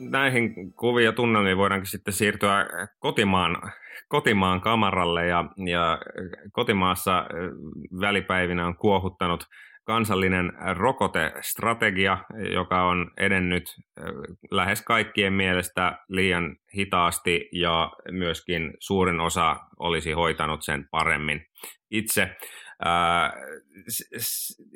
[0.00, 2.66] Näihin kuvia tunnelmiin voidaankin sitten siirtyä
[2.98, 3.72] kotimaan
[4.08, 5.98] kotimaan kamaralle ja, ja
[6.52, 7.26] kotimaassa
[8.00, 9.44] välipäivinä on kuohuttanut
[9.84, 12.18] kansallinen rokotestrategia,
[12.52, 13.64] joka on edennyt
[14.50, 21.46] lähes kaikkien mielestä liian hitaasti ja myöskin suurin osa olisi hoitanut sen paremmin
[21.90, 22.36] itse.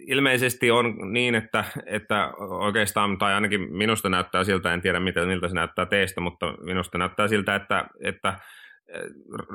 [0.07, 5.55] Ilmeisesti on niin, että, että oikeastaan, tai ainakin minusta näyttää siltä, en tiedä miltä se
[5.55, 8.39] näyttää teistä, mutta minusta näyttää siltä, että, että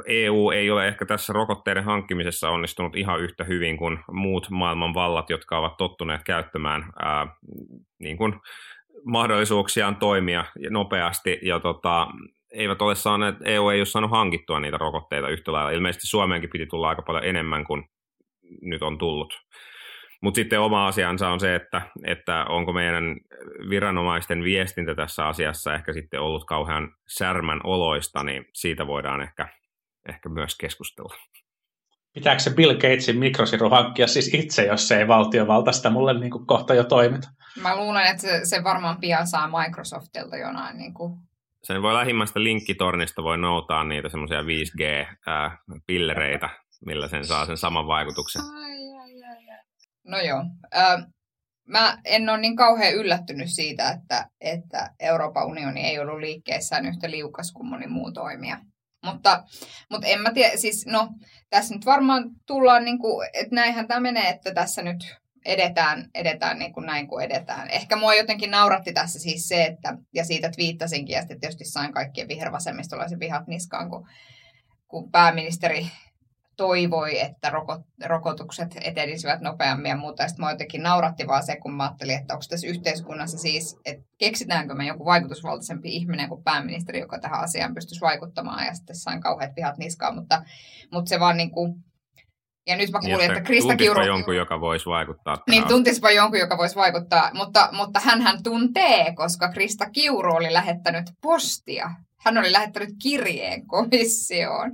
[0.06, 5.30] EU ei ole ehkä tässä rokotteiden hankkimisessa onnistunut ihan yhtä hyvin kuin muut maailman vallat,
[5.30, 7.28] jotka ovat tottuneet käyttämään ää,
[8.00, 8.34] niin kuin
[9.06, 12.08] mahdollisuuksiaan toimia nopeasti ja tota,
[12.52, 15.72] eivät ole saaneet, EU ei ole saanut hankittua niitä rokotteita yhtä lailla.
[15.72, 17.84] Ilmeisesti Suomeenkin piti tulla aika paljon enemmän kuin
[18.62, 19.34] nyt on tullut.
[20.22, 23.04] Mutta sitten oma asiansa on se, että, että onko meidän
[23.70, 29.48] viranomaisten viestintä tässä asiassa ehkä sitten ollut kauhean särmän oloista, niin siitä voidaan ehkä,
[30.10, 31.16] ehkä myös keskustella.
[32.14, 36.32] Pitääkö se Bill Gatesin mikrosiru hankkia siis itse, jos se ei valtiovalta sitä mulle niin
[36.32, 37.28] kuin kohta jo toimita?
[37.62, 41.20] Mä luulen, että se, se varmaan pian saa Microsoftilta jonain niin kuin
[41.64, 46.50] sen voi lähimmästä linkkitornista voi noutaa niitä semmoisia 5G-pillereitä,
[46.86, 48.42] millä sen saa sen saman vaikutuksen.
[48.42, 48.74] Ai
[50.08, 50.46] No joo.
[50.76, 51.08] Ö,
[51.68, 57.12] mä en ole niin kauhean yllättynyt siitä, että, että Euroopan unioni ei ollut liikkeessään yhtä
[57.12, 58.60] liukas kuin moni muu toimija.
[59.06, 59.44] Mutta,
[59.90, 61.10] mutta en mä tiedä, siis no,
[61.50, 65.16] tässä nyt varmaan tullaan, niin kuin, että näinhän tämä menee, että tässä nyt
[65.46, 67.70] edetään, edetään niin kuin näin kuin edetään.
[67.70, 71.94] Ehkä mua jotenkin nauratti tässä siis se, että, ja siitä viittasinkin, ja sitten tietysti sain
[71.94, 74.08] kaikkien vihervasemmistolaisen vihat niskaan, kun,
[74.88, 75.88] kun pääministeri
[76.56, 77.52] toivoi, että
[78.06, 80.28] rokotukset etenisivät nopeammin ja muuta.
[80.28, 84.76] Sitten jotenkin nauratti vaan se, kun mä ajattelin, että onko tässä yhteiskunnassa siis, että keksitäänkö
[84.76, 88.66] me joku vaikutusvaltaisempi ihminen kuin pääministeri, joka tähän asiaan pystyisi vaikuttamaan.
[88.66, 90.44] Ja sitten sain kauheat vihat niskaan, mutta,
[90.92, 91.76] mutta se vaan niin kuin,
[92.68, 94.06] ja nyt mä kuulin, niin, että Krista Kiuru...
[94.06, 95.38] jonkun, joka voisi vaikuttaa.
[95.50, 101.06] Niin, tuntispa jonkun, joka voisi vaikuttaa, mutta, mutta hän tuntee, koska Krista Kiuru oli lähettänyt
[101.22, 101.92] postia.
[102.18, 104.72] Hän oli lähettänyt kirjeen komissioon.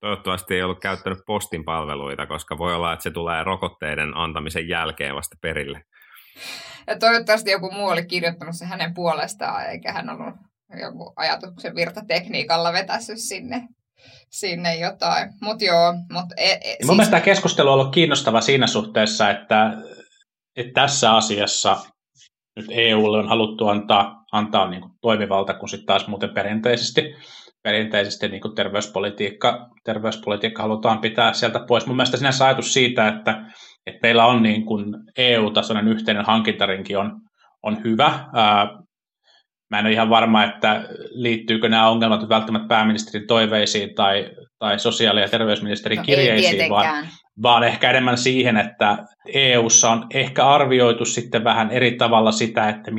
[0.00, 5.14] Toivottavasti ei ollut käyttänyt postin palveluita, koska voi olla, että se tulee rokotteiden antamisen jälkeen
[5.14, 5.84] vasta perille.
[6.86, 10.34] Ja toivottavasti joku muu oli kirjoittanut se hänen puolestaan, eikä hän ollut
[10.80, 13.68] joku ajatuksen virtatekniikalla vetässyt sinne,
[14.30, 15.32] sinne jotain.
[15.40, 16.86] Mutta joo, mut e, e, siis...
[16.86, 19.72] Mun mielestä tämä keskustelu on ollut kiinnostava siinä suhteessa, että,
[20.56, 21.76] että tässä asiassa
[22.56, 27.14] nyt EUlle on haluttu antaa, antaa niin kuin toimivalta, kun sitten taas muuten perinteisesti
[27.62, 31.86] perinteisesti niin kuin terveyspolitiikka, terveyspolitiikka halutaan pitää sieltä pois.
[31.86, 33.42] Mun mielestä sinänsä ajatus siitä, että,
[33.86, 34.84] että meillä on niin kuin
[35.18, 37.20] EU-tasoinen yhteinen hankintarinki on,
[37.62, 38.24] on hyvä.
[38.34, 38.68] Ää,
[39.70, 45.20] mä en ole ihan varma, että liittyykö nämä ongelmat välttämättä pääministerin toiveisiin tai, tai sosiaali-
[45.20, 47.08] ja terveysministerin no, kirjeisiin, vaan,
[47.42, 48.98] vaan ehkä enemmän siihen, että
[49.32, 52.90] EU:ssa on ehkä arvioitu sitten vähän eri tavalla sitä, että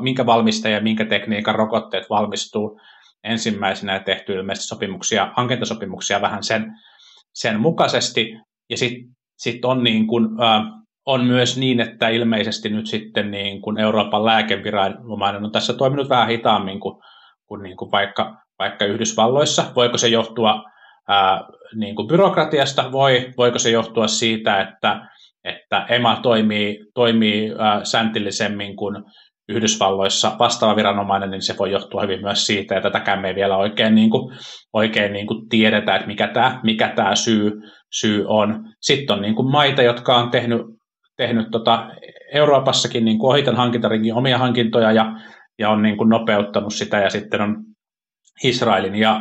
[0.00, 2.80] minkä valmistaja ja minkä tekniikan rokotteet valmistuu
[3.24, 6.72] ensimmäisenä tehty ilmeisesti sopimuksia, hankintasopimuksia vähän sen,
[7.34, 8.36] sen mukaisesti.
[8.70, 10.62] Ja sitten sit on, niin kun, äh,
[11.06, 16.28] on myös niin, että ilmeisesti nyt sitten niin kun Euroopan lääkeviranomainen on tässä toiminut vähän
[16.28, 17.02] hitaammin kuin,
[17.46, 19.64] kuin, niin kuin vaikka, vaikka Yhdysvalloissa.
[19.76, 20.64] Voiko se johtua
[21.08, 21.40] ää,
[21.74, 22.92] niin kuin byrokratiasta?
[22.92, 25.08] Voi, voiko se johtua siitä, että,
[25.44, 29.04] että EMA toimii, toimii ää, sääntillisemmin kuin
[29.48, 33.56] Yhdysvalloissa vastaava viranomainen, niin se voi johtua hyvin myös siitä, ja tätäkään me ei vielä
[33.56, 34.38] oikein, niin kuin,
[34.72, 37.52] oikein niin kuin tiedetä, että mikä tämä, mikä tämä syy,
[38.00, 38.64] syy on.
[38.80, 40.62] Sitten on niin kuin maita, jotka on tehnyt,
[41.16, 41.88] tehnyt tota
[42.34, 45.12] Euroopassakin niin kuin ohitan hankintaringin omia hankintoja ja,
[45.58, 47.56] ja on niin kuin nopeuttanut sitä, ja sitten on
[48.44, 49.20] Israelin ja,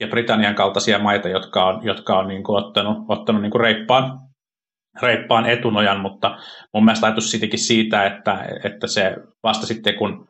[0.00, 4.25] ja Britannian kaltaisia maita, jotka on, jotka on niin kuin ottanut, ottanut niin kuin reippaan,
[5.02, 6.38] reippaan etunojan, mutta
[6.74, 10.28] mun mielestä ajatus siitäkin siitä, että, että se vasta sitten kun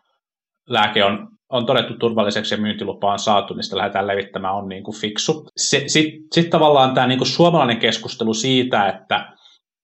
[0.68, 4.84] lääke on, on todettu turvalliseksi ja myyntilupa on saatu, niin sitä lähdetään levittämään, on niin
[4.84, 5.48] kuin fiksu.
[5.56, 5.90] Sitten
[6.34, 9.32] sit tavallaan tämä niin kuin suomalainen keskustelu siitä, että,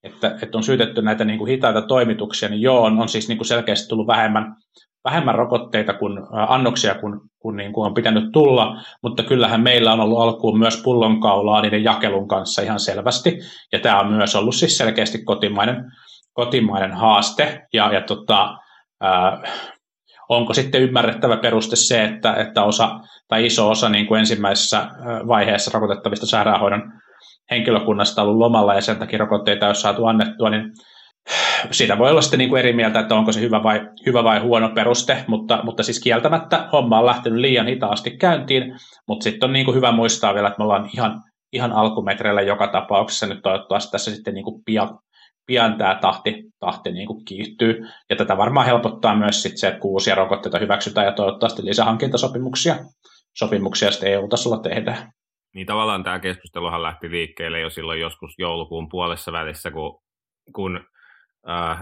[0.02, 3.38] että, että on syytetty näitä niin kuin hitaita toimituksia, niin joo, on, on siis niin
[3.38, 4.56] kuin selkeästi tullut vähemmän,
[5.04, 10.00] vähemmän rokotteita kuin annoksia kuin, kuin, niin kuin on pitänyt tulla, mutta kyllähän meillä on
[10.00, 13.38] ollut alkuun myös pullonkaulaa niiden jakelun kanssa ihan selvästi,
[13.72, 15.84] ja tämä on myös ollut siis selkeästi kotimainen,
[16.32, 18.58] kotimainen haaste, ja, ja tota,
[19.00, 19.42] ää,
[20.28, 24.88] onko sitten ymmärrettävä peruste se, että, että osa tai iso osa niin kuin ensimmäisessä
[25.28, 26.92] vaiheessa rokotettavista sairaanhoidon
[27.50, 30.62] henkilökunnasta ollut lomalla ja sen takia rokotteita ei ole saatu annettua, niin
[31.70, 34.40] siitä voi olla sitten niin kuin eri mieltä, että onko se hyvä vai, hyvä vai
[34.40, 38.74] huono peruste, mutta, mutta siis kieltämättä homma on lähtenyt liian hitaasti käyntiin,
[39.08, 42.66] mutta sitten on niin kuin hyvä muistaa vielä, että me ollaan ihan, ihan alkumetreillä joka
[42.66, 44.98] tapauksessa, nyt toivottavasti tässä sitten niin kuin pian,
[45.46, 49.80] pian tämä tahti, tahti niin kuin kiihtyy, ja tätä varmaan helpottaa myös sitten se, että
[49.80, 52.76] kun uusia rokotteita hyväksytään ja toivottavasti lisähankintasopimuksia
[53.38, 55.12] sopimuksia sitten EU-tasolla tehdään.
[55.54, 59.98] Niin tavallaan tämä keskusteluhan lähti liikkeelle jo silloin joskus joulukuun puolessa välissä, kun,
[60.54, 60.80] kun
[61.48, 61.80] äh,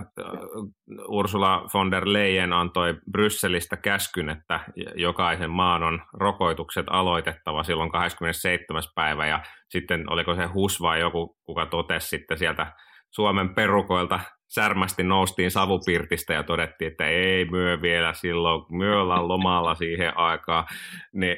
[1.09, 4.61] Ursula von der Leyen antoi Brysselistä käskyn, että
[4.95, 8.83] jokaisen maan on rokoitukset aloitettava silloin 27.
[8.95, 12.73] päivä, ja sitten oliko se HUS vai joku, kuka totesi sitten sieltä
[13.11, 19.75] Suomen perukoilta särmästi noustiin savupirtistä ja todettiin, että ei myö vielä silloin, myö ollaan lomalla
[19.75, 20.65] siihen aikaan,
[21.13, 21.37] niin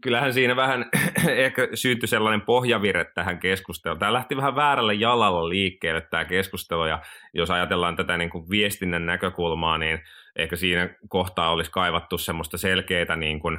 [0.00, 0.90] kyllähän siinä vähän
[1.28, 3.98] ehkä syntyi sellainen pohjavire tähän keskusteluun.
[3.98, 7.02] Tämä lähti vähän väärällä jalalla liikkeelle tämä keskustelu, ja
[7.34, 10.00] jos ajatellaan tätä niin kuin viestinnän näkökulmaa, niin
[10.36, 13.58] ehkä siinä kohtaa olisi kaivattu semmoista selkeää, niin kuin,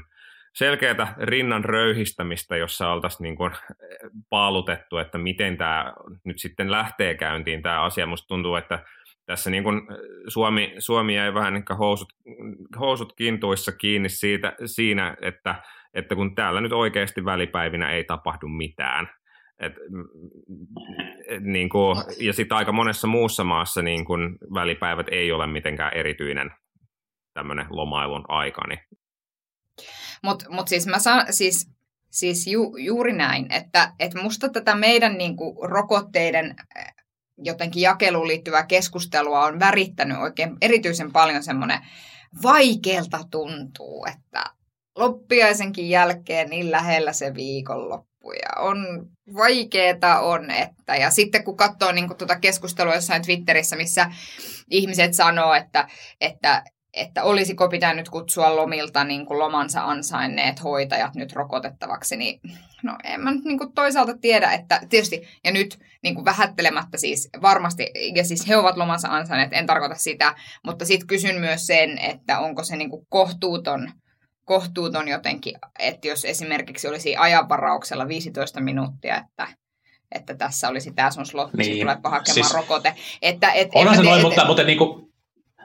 [0.54, 3.52] selkeää rinnan röyhistämistä, jossa oltaisiin niin kuin
[4.30, 8.06] paalutettu, että miten tämä nyt sitten lähtee käyntiin tämä asia.
[8.06, 8.84] Musta tuntuu, että
[9.26, 9.82] tässä niin kuin
[10.28, 12.14] Suomi, Suomi jäi vähän niin housut,
[12.80, 15.56] housut kintuissa kiinni siitä, siinä, että
[15.94, 19.10] että kun täällä nyt oikeasti välipäivinä ei tapahdu mitään.
[19.60, 19.74] Et,
[21.28, 25.94] et, niin kuin, ja sitten aika monessa muussa maassa niin kuin välipäivät ei ole mitenkään
[25.94, 26.52] erityinen
[27.34, 28.68] tämmöinen lomailun aika.
[28.68, 28.80] Niin.
[30.24, 31.72] Mutta mut siis mä saan, siis,
[32.12, 36.94] siis ju, juuri näin, että et musta tätä meidän niin kuin, rokotteiden eh,
[37.38, 41.80] jotenkin jakeluun liittyvää keskustelua on värittänyt oikein erityisen paljon semmoinen
[42.44, 44.44] vaikealta tuntuu, että
[44.98, 51.92] loppiaisenkin jälkeen niin lähellä se viikonloppu ja on vaikeeta on, että ja sitten kun katsoo
[51.92, 54.12] niin tuota keskustelua jossain Twitterissä, missä
[54.70, 55.88] ihmiset sanoo, että,
[56.22, 62.40] että, että olisiko pitänyt kutsua lomilta niin kuin lomansa ansainneet hoitajat nyt rokotettavaksi, niin
[62.84, 66.98] no en mä nyt niin kuin toisaalta tiedä, että tietysti, ja nyt niin kuin vähättelemättä
[66.98, 71.68] siis varmasti, ja siis he ovat lomansa ansainneet, en tarkoita sitä, mutta sitten kysyn myös
[71.68, 73.92] sen, että onko se niin kuin kohtuuton
[74.52, 79.48] kohtuuton jotenkin, että jos esimerkiksi olisi ajanvarauksella 15 minuuttia, että
[80.16, 81.80] että tässä olisi tämä sun slotti, niin.
[81.80, 82.96] tulepa hakemaan siis, rokote.
[83.22, 85.14] Että, et, onhan se noin, et, mutta, mutta niin kuin,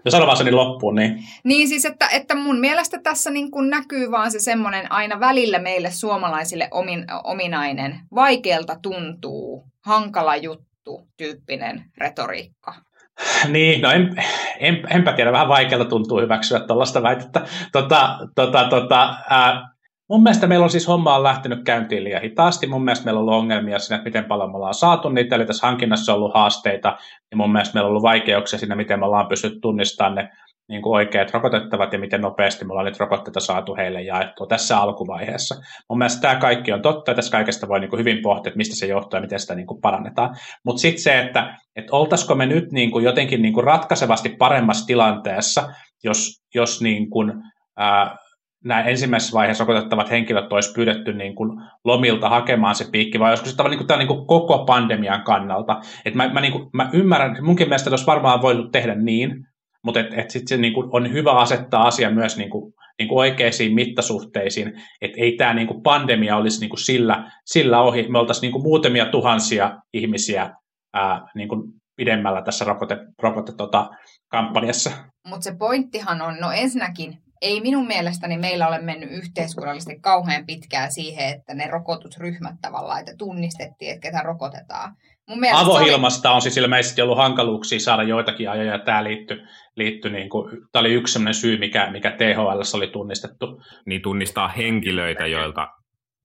[0.04, 1.24] jos sano vaan niin loppuun, niin...
[1.44, 5.58] Niin siis, että, että mun mielestä tässä niin kuin näkyy vaan se semmoinen aina välillä
[5.58, 12.74] meille suomalaisille omin, ominainen, vaikealta tuntuu, hankala juttu tyyppinen retoriikka.
[13.48, 14.14] Niin, no en,
[14.58, 17.40] en, enpä tiedä, vähän vaikealta tuntuu hyväksyä tuollaista väitettä.
[17.72, 19.68] Tota, tota, tota, ää,
[20.08, 22.66] mun mielestä meillä on siis homma on lähtenyt käyntiin liian hitaasti.
[22.66, 25.46] Mun mielestä meillä on ollut ongelmia siinä, että miten paljon me ollaan saatu niitä, eli
[25.46, 26.96] tässä hankinnassa on ollut haasteita,
[27.30, 30.30] ja mun mielestä meillä on ollut vaikeuksia siinä, miten me ollaan pystytty tunnistamaan ne
[30.68, 34.78] niin kuin oikeat rokotettavat ja miten nopeasti me ollaan niitä rokotteita saatu heille jaettua tässä
[34.78, 35.54] alkuvaiheessa.
[35.88, 38.56] Mun mielestä tämä kaikki on totta ja tässä kaikesta voi niin kuin hyvin pohtia, että
[38.56, 40.36] mistä se johtuu ja miten sitä niin kuin parannetaan.
[40.64, 44.86] Mutta sitten se, että, että oltaisiko me nyt niin kuin jotenkin niin kuin ratkaisevasti paremmassa
[44.86, 45.68] tilanteessa,
[46.04, 47.32] jos, jos niin kuin,
[47.76, 48.16] ää,
[48.64, 51.50] nämä ensimmäisessä vaiheessa rokotettavat henkilöt olisi pyydetty niin kuin
[51.84, 55.80] lomilta hakemaan se piikki, vai olisiko se tavallaan niin kuin, niin kuin koko pandemian kannalta.
[56.04, 59.46] Et mä, mä, niin kuin, mä ymmärrän, munkin mielestä olisi varmaan voinut tehdä niin,
[59.86, 64.72] mutta et, et sitten se niinku on hyvä asettaa asia myös niinku, niinku oikeisiin mittasuhteisiin,
[65.00, 69.76] että ei tämä niinku pandemia olisi niinku sillä, sillä ohi, me oltaisiin niinku muutamia tuhansia
[69.92, 70.50] ihmisiä
[70.94, 71.56] ää, niinku
[71.96, 73.90] pidemmällä tässä rokote, rokote tota,
[74.28, 74.90] kampanjassa.
[75.28, 80.92] Mutta se pointtihan on, no ensinnäkin, ei minun mielestäni meillä ole mennyt yhteiskunnallisesti kauhean pitkään
[80.92, 84.96] siihen, että ne rokotusryhmät tavallaan, että tunnistettiin, että ketä rokotetaan.
[85.28, 86.34] Mun Avohilmasta oli...
[86.34, 88.78] on siis ilmeisesti ollut hankaluuksia saada joitakin ajoja.
[88.78, 89.36] Tämä liittyi,
[89.76, 93.62] liittyi niin kuin, tämä oli yksi sellainen syy, mikä, mikä THL oli tunnistettu.
[93.86, 95.68] Niin tunnistaa henkilöitä, joilta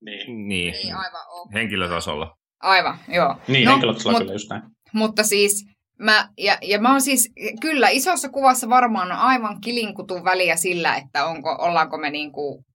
[0.02, 1.54] niin, niin, niin aivan, okay.
[1.54, 2.38] henkilötasolla.
[2.60, 3.36] Aivan, joo.
[3.48, 4.64] Niin, no, henkilötasolla mut, kyllä just näin.
[4.94, 10.24] Mutta siis Mä, ja, ja mä oon siis, kyllä isossa kuvassa varmaan on aivan kilinkutun
[10.24, 12.66] väliä sillä, että onko, ollaanko me niinku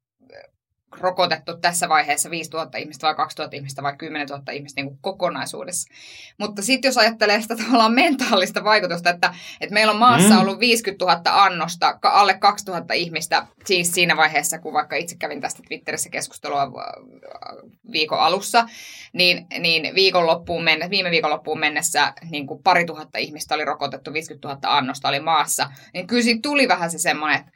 [1.00, 5.94] rokotettu tässä vaiheessa 5000 ihmistä vai 2000 ihmistä vai 10 000 ihmistä niin kuin kokonaisuudessa.
[6.38, 10.40] Mutta sitten jos ajattelee sitä tavallaan mentaalista vaikutusta, että, että meillä on maassa mm.
[10.40, 15.62] ollut 50 000 annosta, alle 2000 ihmistä, siis siinä vaiheessa, kun vaikka itse kävin tästä
[15.68, 16.70] Twitterissä keskustelua äh,
[17.92, 18.66] viikon alussa,
[19.12, 24.48] niin, niin viikonloppuun mennessä, viime viikonloppuun mennessä niin kuin pari tuhatta ihmistä oli rokotettu, 50
[24.48, 27.52] 000 annosta oli maassa, niin kyllä siinä tuli vähän se semmoinen, että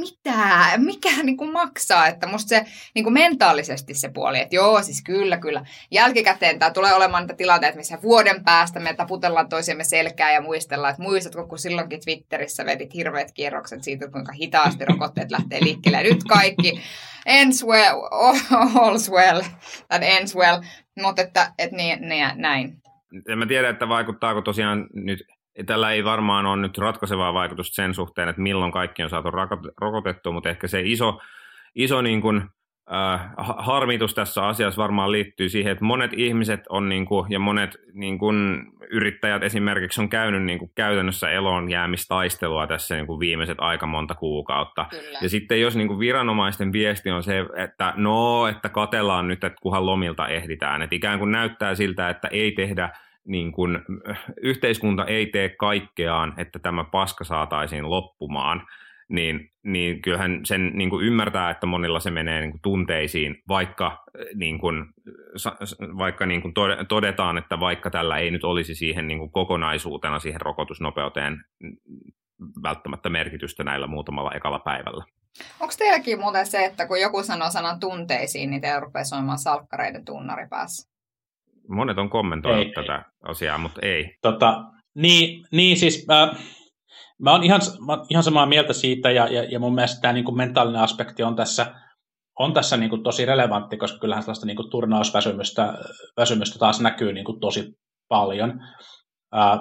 [0.00, 4.82] mitä, mikä niin kuin maksaa, että musta se niin kuin mentaalisesti se puoli, että joo,
[4.82, 5.66] siis kyllä, kyllä.
[5.90, 10.90] Jälkikäteen tämä tulee olemaan niitä tilanteita, missä vuoden päästä me taputellaan toisiamme selkää ja muistellaan,
[10.90, 16.02] että muistatko, kun silloinkin Twitterissä vedit hirveät kierrokset siitä, kuinka hitaasti rokotteet lähtee liikkeelle.
[16.02, 16.80] Nyt kaikki
[17.26, 18.00] ends well,
[18.84, 19.42] all's well,
[19.88, 20.62] that ends well,
[21.02, 22.76] mutta että, että niin, niin, näin.
[23.28, 25.18] En mä tiedä, että vaikuttaako tosiaan nyt
[25.66, 29.30] tällä ei varmaan ole nyt ratkaisevaa vaikutusta sen suhteen, että milloin kaikki on saatu
[29.80, 31.20] rokotettua, mutta ehkä se iso,
[31.74, 32.42] iso niin kuin,
[32.92, 33.20] äh,
[33.58, 38.18] harmitus tässä asiassa varmaan liittyy siihen, että monet ihmiset on niin kuin, ja monet niin
[38.18, 43.86] kuin, yrittäjät esimerkiksi on käynyt niin kuin, käytännössä eloon jäämistaistelua tässä niin kuin, viimeiset aika
[43.86, 44.86] monta kuukautta.
[44.90, 45.18] Kyllä.
[45.22, 49.58] Ja sitten jos niin kuin, viranomaisten viesti on se, että no, että katellaan nyt, että
[49.62, 52.90] kuhan lomilta ehditään, että ikään kuin näyttää siltä, että ei tehdä–
[53.26, 53.84] niin kun,
[54.42, 58.66] yhteiskunta ei tee kaikkeaan, että tämä paska saataisiin loppumaan,
[59.08, 64.04] niin, niin kyllähän sen niin kuin ymmärtää, että monilla se menee niin kuin tunteisiin, vaikka,
[64.34, 64.84] niin kuin,
[65.98, 66.54] vaikka niin kuin
[66.88, 71.44] todetaan, että vaikka tällä ei nyt olisi siihen niin kuin kokonaisuutena siihen rokotusnopeuteen
[72.62, 75.04] välttämättä merkitystä näillä muutamalla ekalla päivällä.
[75.60, 80.04] Onko teilläkin muuten se, että kun joku sanoo sanan tunteisiin, niin te rupeaa soimaan salkkareiden
[80.04, 80.95] tunnari päässä?
[81.68, 83.30] Monet on kommentoinut ei, tätä ei.
[83.30, 84.16] asiaa, mutta ei.
[84.22, 84.62] Tota,
[84.94, 86.30] niin, niin siis äh,
[87.22, 90.12] mä oon ihan, mä oon ihan samaa mieltä siitä, ja, ja, ja mun mielestä tämä
[90.12, 91.74] niin mentaalinen aspekti on tässä,
[92.38, 95.74] on tässä niin kuin tosi relevantti, koska kyllähän sellaista niin kuin turnausväsymystä
[96.16, 97.72] väsymystä taas näkyy niin kuin tosi
[98.08, 98.60] paljon.
[99.36, 99.60] Äh,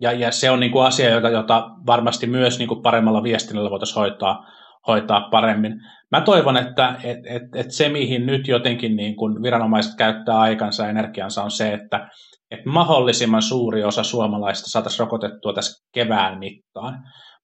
[0.00, 3.70] ja, ja se on niin kuin asia, jota, jota varmasti myös niin kuin paremmalla viestinnällä
[3.70, 4.46] voitaisiin hoitaa,
[4.86, 5.72] hoitaa paremmin.
[6.10, 10.82] Mä toivon, että et, et, et se, mihin nyt jotenkin niin kun viranomaiset käyttää aikansa
[10.82, 12.08] ja energiansa, on se, että
[12.50, 16.94] et mahdollisimman suuri osa suomalaista saataisiin rokotettua tässä kevään mittaan.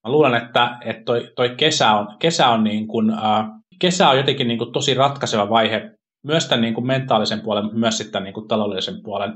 [0.04, 3.46] Mä luulen, että, että toi, toi kesä on, kesä on, niin kun, äh,
[3.80, 5.90] kesä on jotenkin niin kun tosi ratkaiseva vaihe
[6.24, 9.32] myös tämän niin kuin mentaalisen puolen, myös sitten niin kuin taloudellisen puolen,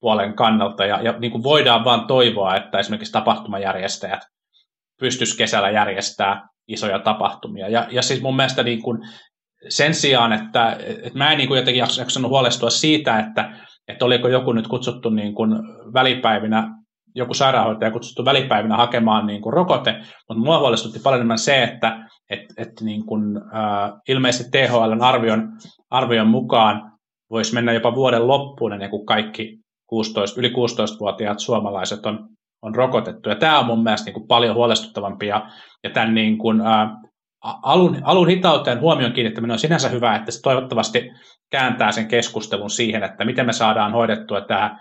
[0.00, 0.84] puolen kannalta.
[0.84, 4.20] Ja, ja niin kuin voidaan vaan toivoa, että esimerkiksi tapahtumajärjestäjät
[5.00, 7.68] pystyisivät kesällä järjestämään isoja tapahtumia.
[7.68, 8.98] Ja, ja siis mun mielestä niin kuin
[9.68, 13.52] sen sijaan, että, että mä en niin kuin jotenkin jaksanut huolestua siitä, että,
[13.88, 15.50] että oliko joku nyt kutsuttu niin kuin
[15.94, 16.74] välipäivinä,
[17.14, 19.92] joku sairaanhoitaja kutsuttu välipäivinä hakemaan niin kuin rokote,
[20.28, 25.48] mutta mua huolestutti paljon enemmän se, että et, et niin kuin, äh, ilmeisesti THLn arvion,
[25.90, 26.92] arvion mukaan
[27.30, 32.28] voisi mennä jopa vuoden loppuun ennen kuin kaikki 16, yli 16-vuotiaat suomalaiset on
[32.62, 33.28] on rokotettu.
[33.28, 35.50] Ja tämä on mun mielestä niin kuin paljon huolestuttavampi ja,
[35.84, 36.88] ja tämän niin kuin, ä,
[37.42, 41.10] alun, alun hitauteen huomion kiinnittäminen on sinänsä hyvä, että se toivottavasti
[41.50, 44.78] kääntää sen keskustelun siihen, että miten me saadaan hoidettua tämä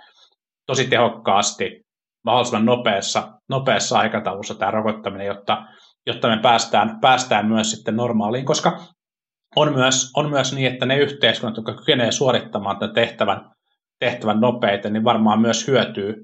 [0.67, 1.81] tosi tehokkaasti
[2.25, 5.63] mahdollisimman nopeassa, nopeassa aikataulussa tämä rokottaminen, jotta,
[6.05, 8.79] jotta me päästään, päästään myös sitten normaaliin, koska
[9.55, 13.51] on myös, on myös niin, että ne yhteiskunnat, jotka kykenevät suorittamaan tämän tehtävän,
[13.99, 16.15] tehtävän nopeiten, niin varmaan myös hyötyy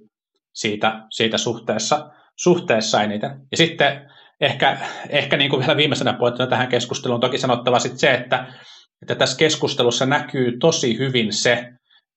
[0.54, 3.32] siitä, siitä suhteessa, suhteessa eniten.
[3.52, 4.12] Ja sitten
[4.42, 4.78] ehkä,
[5.10, 8.54] ehkä niin kuin vielä viimeisenä pointtina tähän keskusteluun toki sanottava sitten se, että,
[9.02, 11.70] että tässä keskustelussa näkyy tosi hyvin se,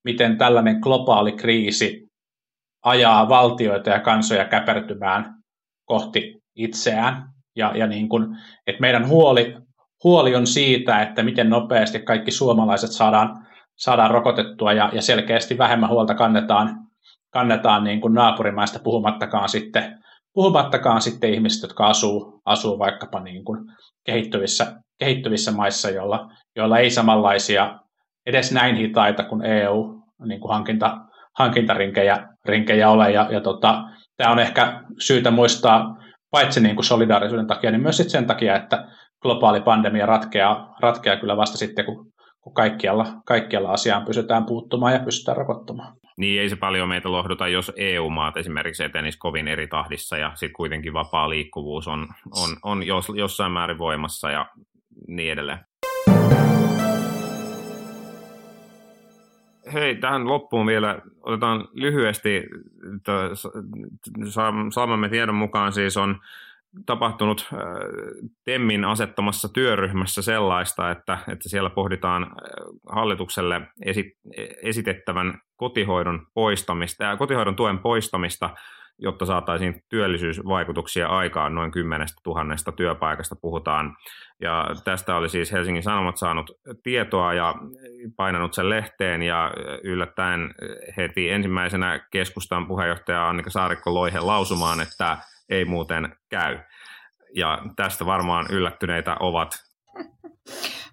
[0.05, 2.07] miten tällainen globaali kriisi
[2.85, 5.35] ajaa valtioita ja kansoja käpertymään
[5.85, 7.23] kohti itseään.
[7.57, 8.27] Ja, ja niin kuin,
[8.67, 9.57] että meidän huoli,
[10.05, 15.91] huoli on siitä, että miten nopeasti kaikki suomalaiset saadaan, saadaan rokotettua ja, ja selkeästi vähemmän
[15.91, 16.86] huolta kannetaan
[17.37, 19.99] kannetaan niin kuin naapurimaista puhumattakaan sitten,
[20.35, 23.59] puhumattakaan sitten ihmisistä, jotka asuu, asuu vaikkapa niin kuin
[24.07, 27.79] kehittyvissä, kehittyvissä maissa, joilla, joilla ei samanlaisia,
[28.27, 30.99] edes näin hitaita kuin EU, niin kuin hankinta,
[31.39, 33.11] hankintarinkejä rinkejä ole.
[33.11, 33.83] Ja, ja tota,
[34.17, 35.97] tämä on ehkä syytä muistaa
[36.31, 38.89] paitsi niin kuin solidaarisuuden takia, niin myös sen takia, että
[39.23, 42.13] globaali pandemia ratkeaa, ratkeaa kyllä vasta sitten, kun,
[42.47, 45.97] kun kaikkialla, kaikkialla asiaan pysytään puuttumaan ja pystytään rokottamaan.
[46.17, 50.57] Niin ei se paljon meitä lohduta, jos EU-maat esimerkiksi etenisi kovin eri tahdissa ja sitten
[50.57, 54.47] kuitenkin vapaa liikkuvuus on, on, on jos, jossain määrin voimassa ja
[55.09, 55.59] niin edelleen.
[59.73, 62.43] Hei, tähän loppuun vielä otetaan lyhyesti,
[64.71, 66.21] saamamme tiedon mukaan siis on
[66.87, 67.59] tapahtunut äh,
[68.45, 72.29] Temmin asettamassa työryhmässä sellaista, että, että siellä pohditaan äh,
[72.89, 73.61] hallitukselle
[74.63, 78.51] esitettävän kotihoidon poistamista, äh, kotihoidon tuen poistamista
[78.99, 81.55] jotta saataisiin työllisyysvaikutuksia aikaan.
[81.55, 83.97] Noin kymmenestä tuhannesta työpaikasta puhutaan.
[84.41, 86.51] Ja tästä oli siis Helsingin Sanomat saanut
[86.83, 87.55] tietoa ja
[88.17, 89.53] painanut sen lehteen ja
[89.85, 90.55] yllättäen
[90.97, 95.19] heti ensimmäisenä keskustan puheenjohtaja Annika Saarikko loihe lausumaan, että
[95.49, 96.59] ei muuten käy.
[97.35, 99.67] Ja tästä varmaan yllättyneitä ovat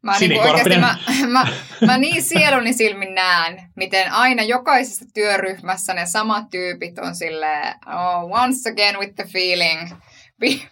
[0.01, 0.97] Mä, niin oikeasti, mä,
[1.27, 1.47] mä,
[1.85, 8.41] mä niin sieluni silmin näen, miten aina jokaisessa työryhmässä ne samat tyypit on silleen, oh,
[8.41, 9.91] once again with the feeling.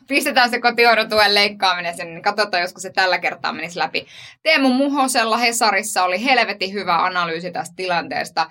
[0.07, 4.07] Pistetään se kotihoidon tuen leikkaaminen sen, niin katsotaan, joskus se tällä kertaa menisi läpi.
[4.43, 8.47] Teemu Muhosella Hesarissa oli helvetin hyvä analyysi tästä tilanteesta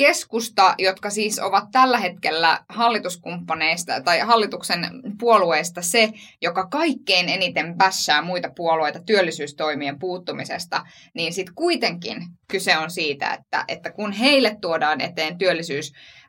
[0.00, 4.80] keskusta, jotka siis ovat tällä hetkellä hallituskumppaneista tai hallituksen
[5.18, 12.16] puolueista se, joka kaikkein eniten bässää muita puolueita työllisyystoimien puuttumisesta, niin sitten kuitenkin
[12.48, 15.38] kyse on siitä, että, että kun heille tuodaan eteen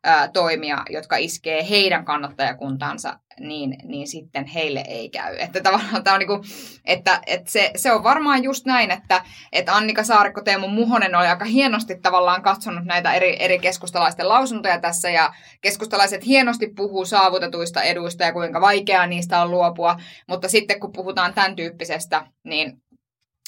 [0.02, 5.36] työllisyystoimia, jotka iskee heidän kannattajakuntansa, niin, niin sitten heille ei käy.
[5.39, 6.43] Että tavallaan tämä on niin kuin,
[6.86, 11.28] että, että se, se, on varmaan just näin, että, että Annika Saarikko, Teemu Muhonen oli
[11.28, 17.82] aika hienosti tavallaan katsonut näitä eri, eri keskustalaisten lausuntoja tässä ja keskustalaiset hienosti puhuu saavutetuista
[17.82, 22.82] eduista ja kuinka vaikeaa niistä on luopua, mutta sitten kun puhutaan tämän tyyppisestä, niin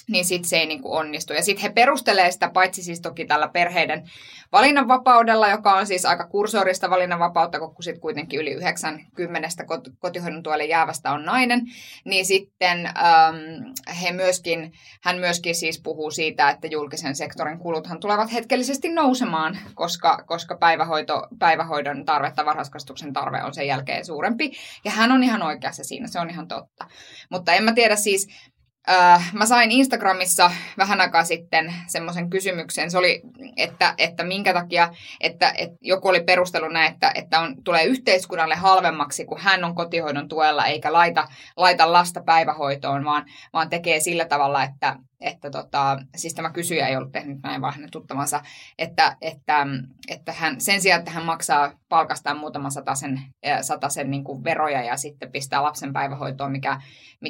[0.09, 1.33] niin sitten se ei niinku onnistu.
[1.33, 4.03] Ja sitten he perustelee sitä paitsi siis toki tällä perheiden
[4.51, 9.49] valinnanvapaudella, joka on siis aika kursorista valinnanvapautta, kun sitten kuitenkin yli 90
[9.99, 11.61] kotihoidon tuolle jäävästä on nainen,
[12.05, 12.93] niin sitten äm,
[14.01, 14.71] he myöskin,
[15.03, 21.27] hän myöskin siis puhuu siitä, että julkisen sektorin kuluthan tulevat hetkellisesti nousemaan, koska, koska päivähoito,
[21.39, 24.51] päivähoidon tarve tai varhaiskasvatuksen tarve on sen jälkeen suurempi.
[24.85, 26.87] Ja hän on ihan oikeassa siinä, se on ihan totta.
[27.31, 28.27] Mutta en mä tiedä siis,
[28.89, 33.21] Äh, mä sain Instagramissa vähän aikaa sitten semmoisen kysymyksen, se oli,
[33.57, 34.89] että, että minkä takia,
[35.21, 39.75] että, että joku oli perustellut näin, että, että on, tulee yhteiskunnalle halvemmaksi, kun hän on
[39.75, 41.27] kotihoidon tuella, eikä laita,
[41.57, 46.97] laita lasta päivähoitoon, vaan, vaan tekee sillä tavalla, että, että tota, siis tämä kysyjä ei
[46.97, 48.41] ollut tehnyt näin, vaan tuttavansa,
[48.77, 49.67] että, että,
[50.07, 55.31] että hän, sen sijaan, että hän maksaa palkastaan muutaman sataisen, niin kuin veroja ja sitten
[55.31, 56.81] pistää lapsen päivähoitoon, mikä,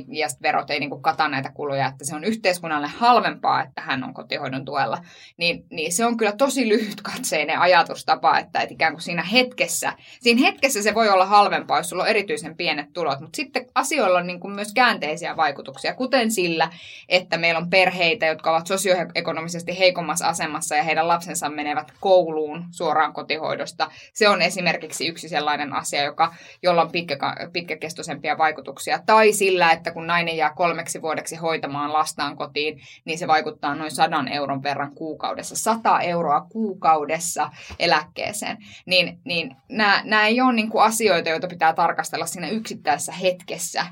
[0.08, 4.04] ja verot ei niin kuin kata näitä kuluja, että se on yhteiskunnalle halvempaa, että hän
[4.04, 4.98] on kotihoidon tuella,
[5.38, 10.42] niin, niin se on kyllä tosi lyhytkatseinen ajatustapa, että, että ikään kuin siinä hetkessä, siinä
[10.42, 14.28] hetkessä se voi olla halvempaa, jos sulla on erityisen pienet tulot, mutta sitten asioilla on
[14.28, 16.70] niin kuin myös käänteisiä vaikutuksia, kuten sillä,
[17.10, 23.14] että meillä on perheitä, jotka ovat sosioekonomisesti heikommassa asemassa ja heidän lapsensa menevät kouluun suoraan
[23.14, 23.92] kotihoidosta.
[24.14, 27.18] Se on esimerkiksi yksi sellainen asia, joka, jolla on pitkä,
[27.54, 29.00] pitkäkestoisempia vaikutuksia.
[29.06, 33.92] Tai sillä, että kun nainen jää kolmeksi vuodeksi hoitamaan lastaan kotiin, niin se vaikuttaa noin
[33.92, 35.56] sadan euron verran kuukaudessa.
[35.56, 38.58] Sata euroa kuukaudessa eläkkeeseen.
[38.86, 43.86] Niin, niin nämä, nämä ei ole niin kuin asioita, joita pitää tarkastella siinä yksittäisessä hetkessä,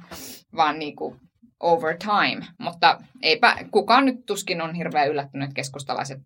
[0.55, 1.19] vaan niin kuin
[1.62, 2.45] over time.
[2.59, 6.20] Mutta eipä kukaan nyt tuskin on hirveän yllättynyt, että keskustalaiset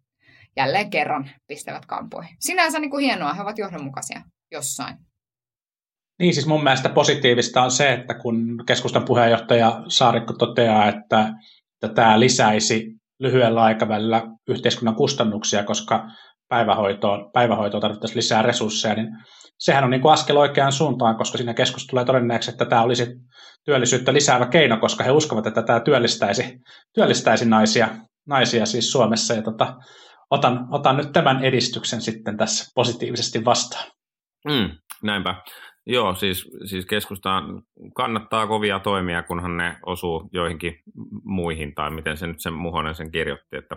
[0.57, 2.37] jälleen kerran pistävät kampoihin.
[2.39, 4.21] Sinänsä niin kuin hienoa, he ovat johdonmukaisia
[4.51, 4.95] jossain.
[6.19, 11.33] Niin, siis mun mielestä positiivista on se, että kun keskustan puheenjohtaja Saarikko toteaa, että,
[11.73, 16.07] että tämä lisäisi lyhyellä aikavälillä yhteiskunnan kustannuksia, koska
[16.49, 19.07] päivähoitoon, päivähoitoon tarvittaisiin lisää resursseja, niin
[19.59, 23.05] sehän on niin kuin askel oikeaan suuntaan, koska siinä keskus tulee todennäköisesti, että tämä olisi
[23.65, 26.59] työllisyyttä lisäävä keino, koska he uskovat, että tämä työllistäisi,
[26.93, 27.87] työllistäisi naisia,
[28.27, 29.33] naisia siis Suomessa.
[29.33, 29.75] Ja tota,
[30.29, 33.91] otan, otan nyt tämän edistyksen sitten tässä positiivisesti vastaan.
[34.47, 34.69] Mm,
[35.03, 35.35] näinpä.
[35.87, 37.61] Joo, siis, siis keskustaan
[37.95, 40.79] kannattaa kovia toimia, kunhan ne osuu joihinkin
[41.23, 43.75] muihin, tai miten se nyt sen Muhonen sen kirjoitti, että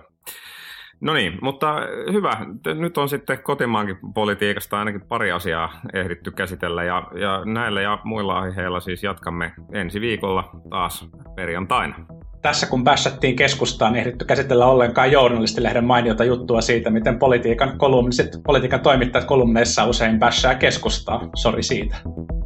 [1.00, 1.76] No niin, mutta
[2.12, 2.46] hyvä.
[2.74, 8.38] Nyt on sitten kotimaankin politiikasta ainakin pari asiaa ehditty käsitellä ja, ja näillä ja muilla
[8.38, 11.94] aiheilla siis jatkamme ensi viikolla taas perjantaina.
[12.42, 18.28] tässä kun bässättiin keskustaan, niin ehditty käsitellä ollenkaan journalistilehden mainiota juttua siitä, miten politiikan, kolumniset,
[18.46, 21.28] politiikan toimittajat kolumneissa usein bässää keskustaa.
[21.36, 21.96] Sori siitä.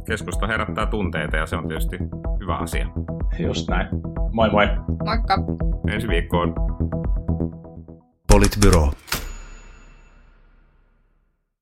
[0.07, 1.97] Keskusta herättää tunteita ja se on tietysti
[2.39, 2.87] hyvä asia.
[3.39, 3.87] Just näin.
[4.31, 4.67] Moi moi.
[5.05, 5.37] Moikka!
[5.93, 6.53] Ensi viikkoon.
[8.33, 9.02] Politbyro.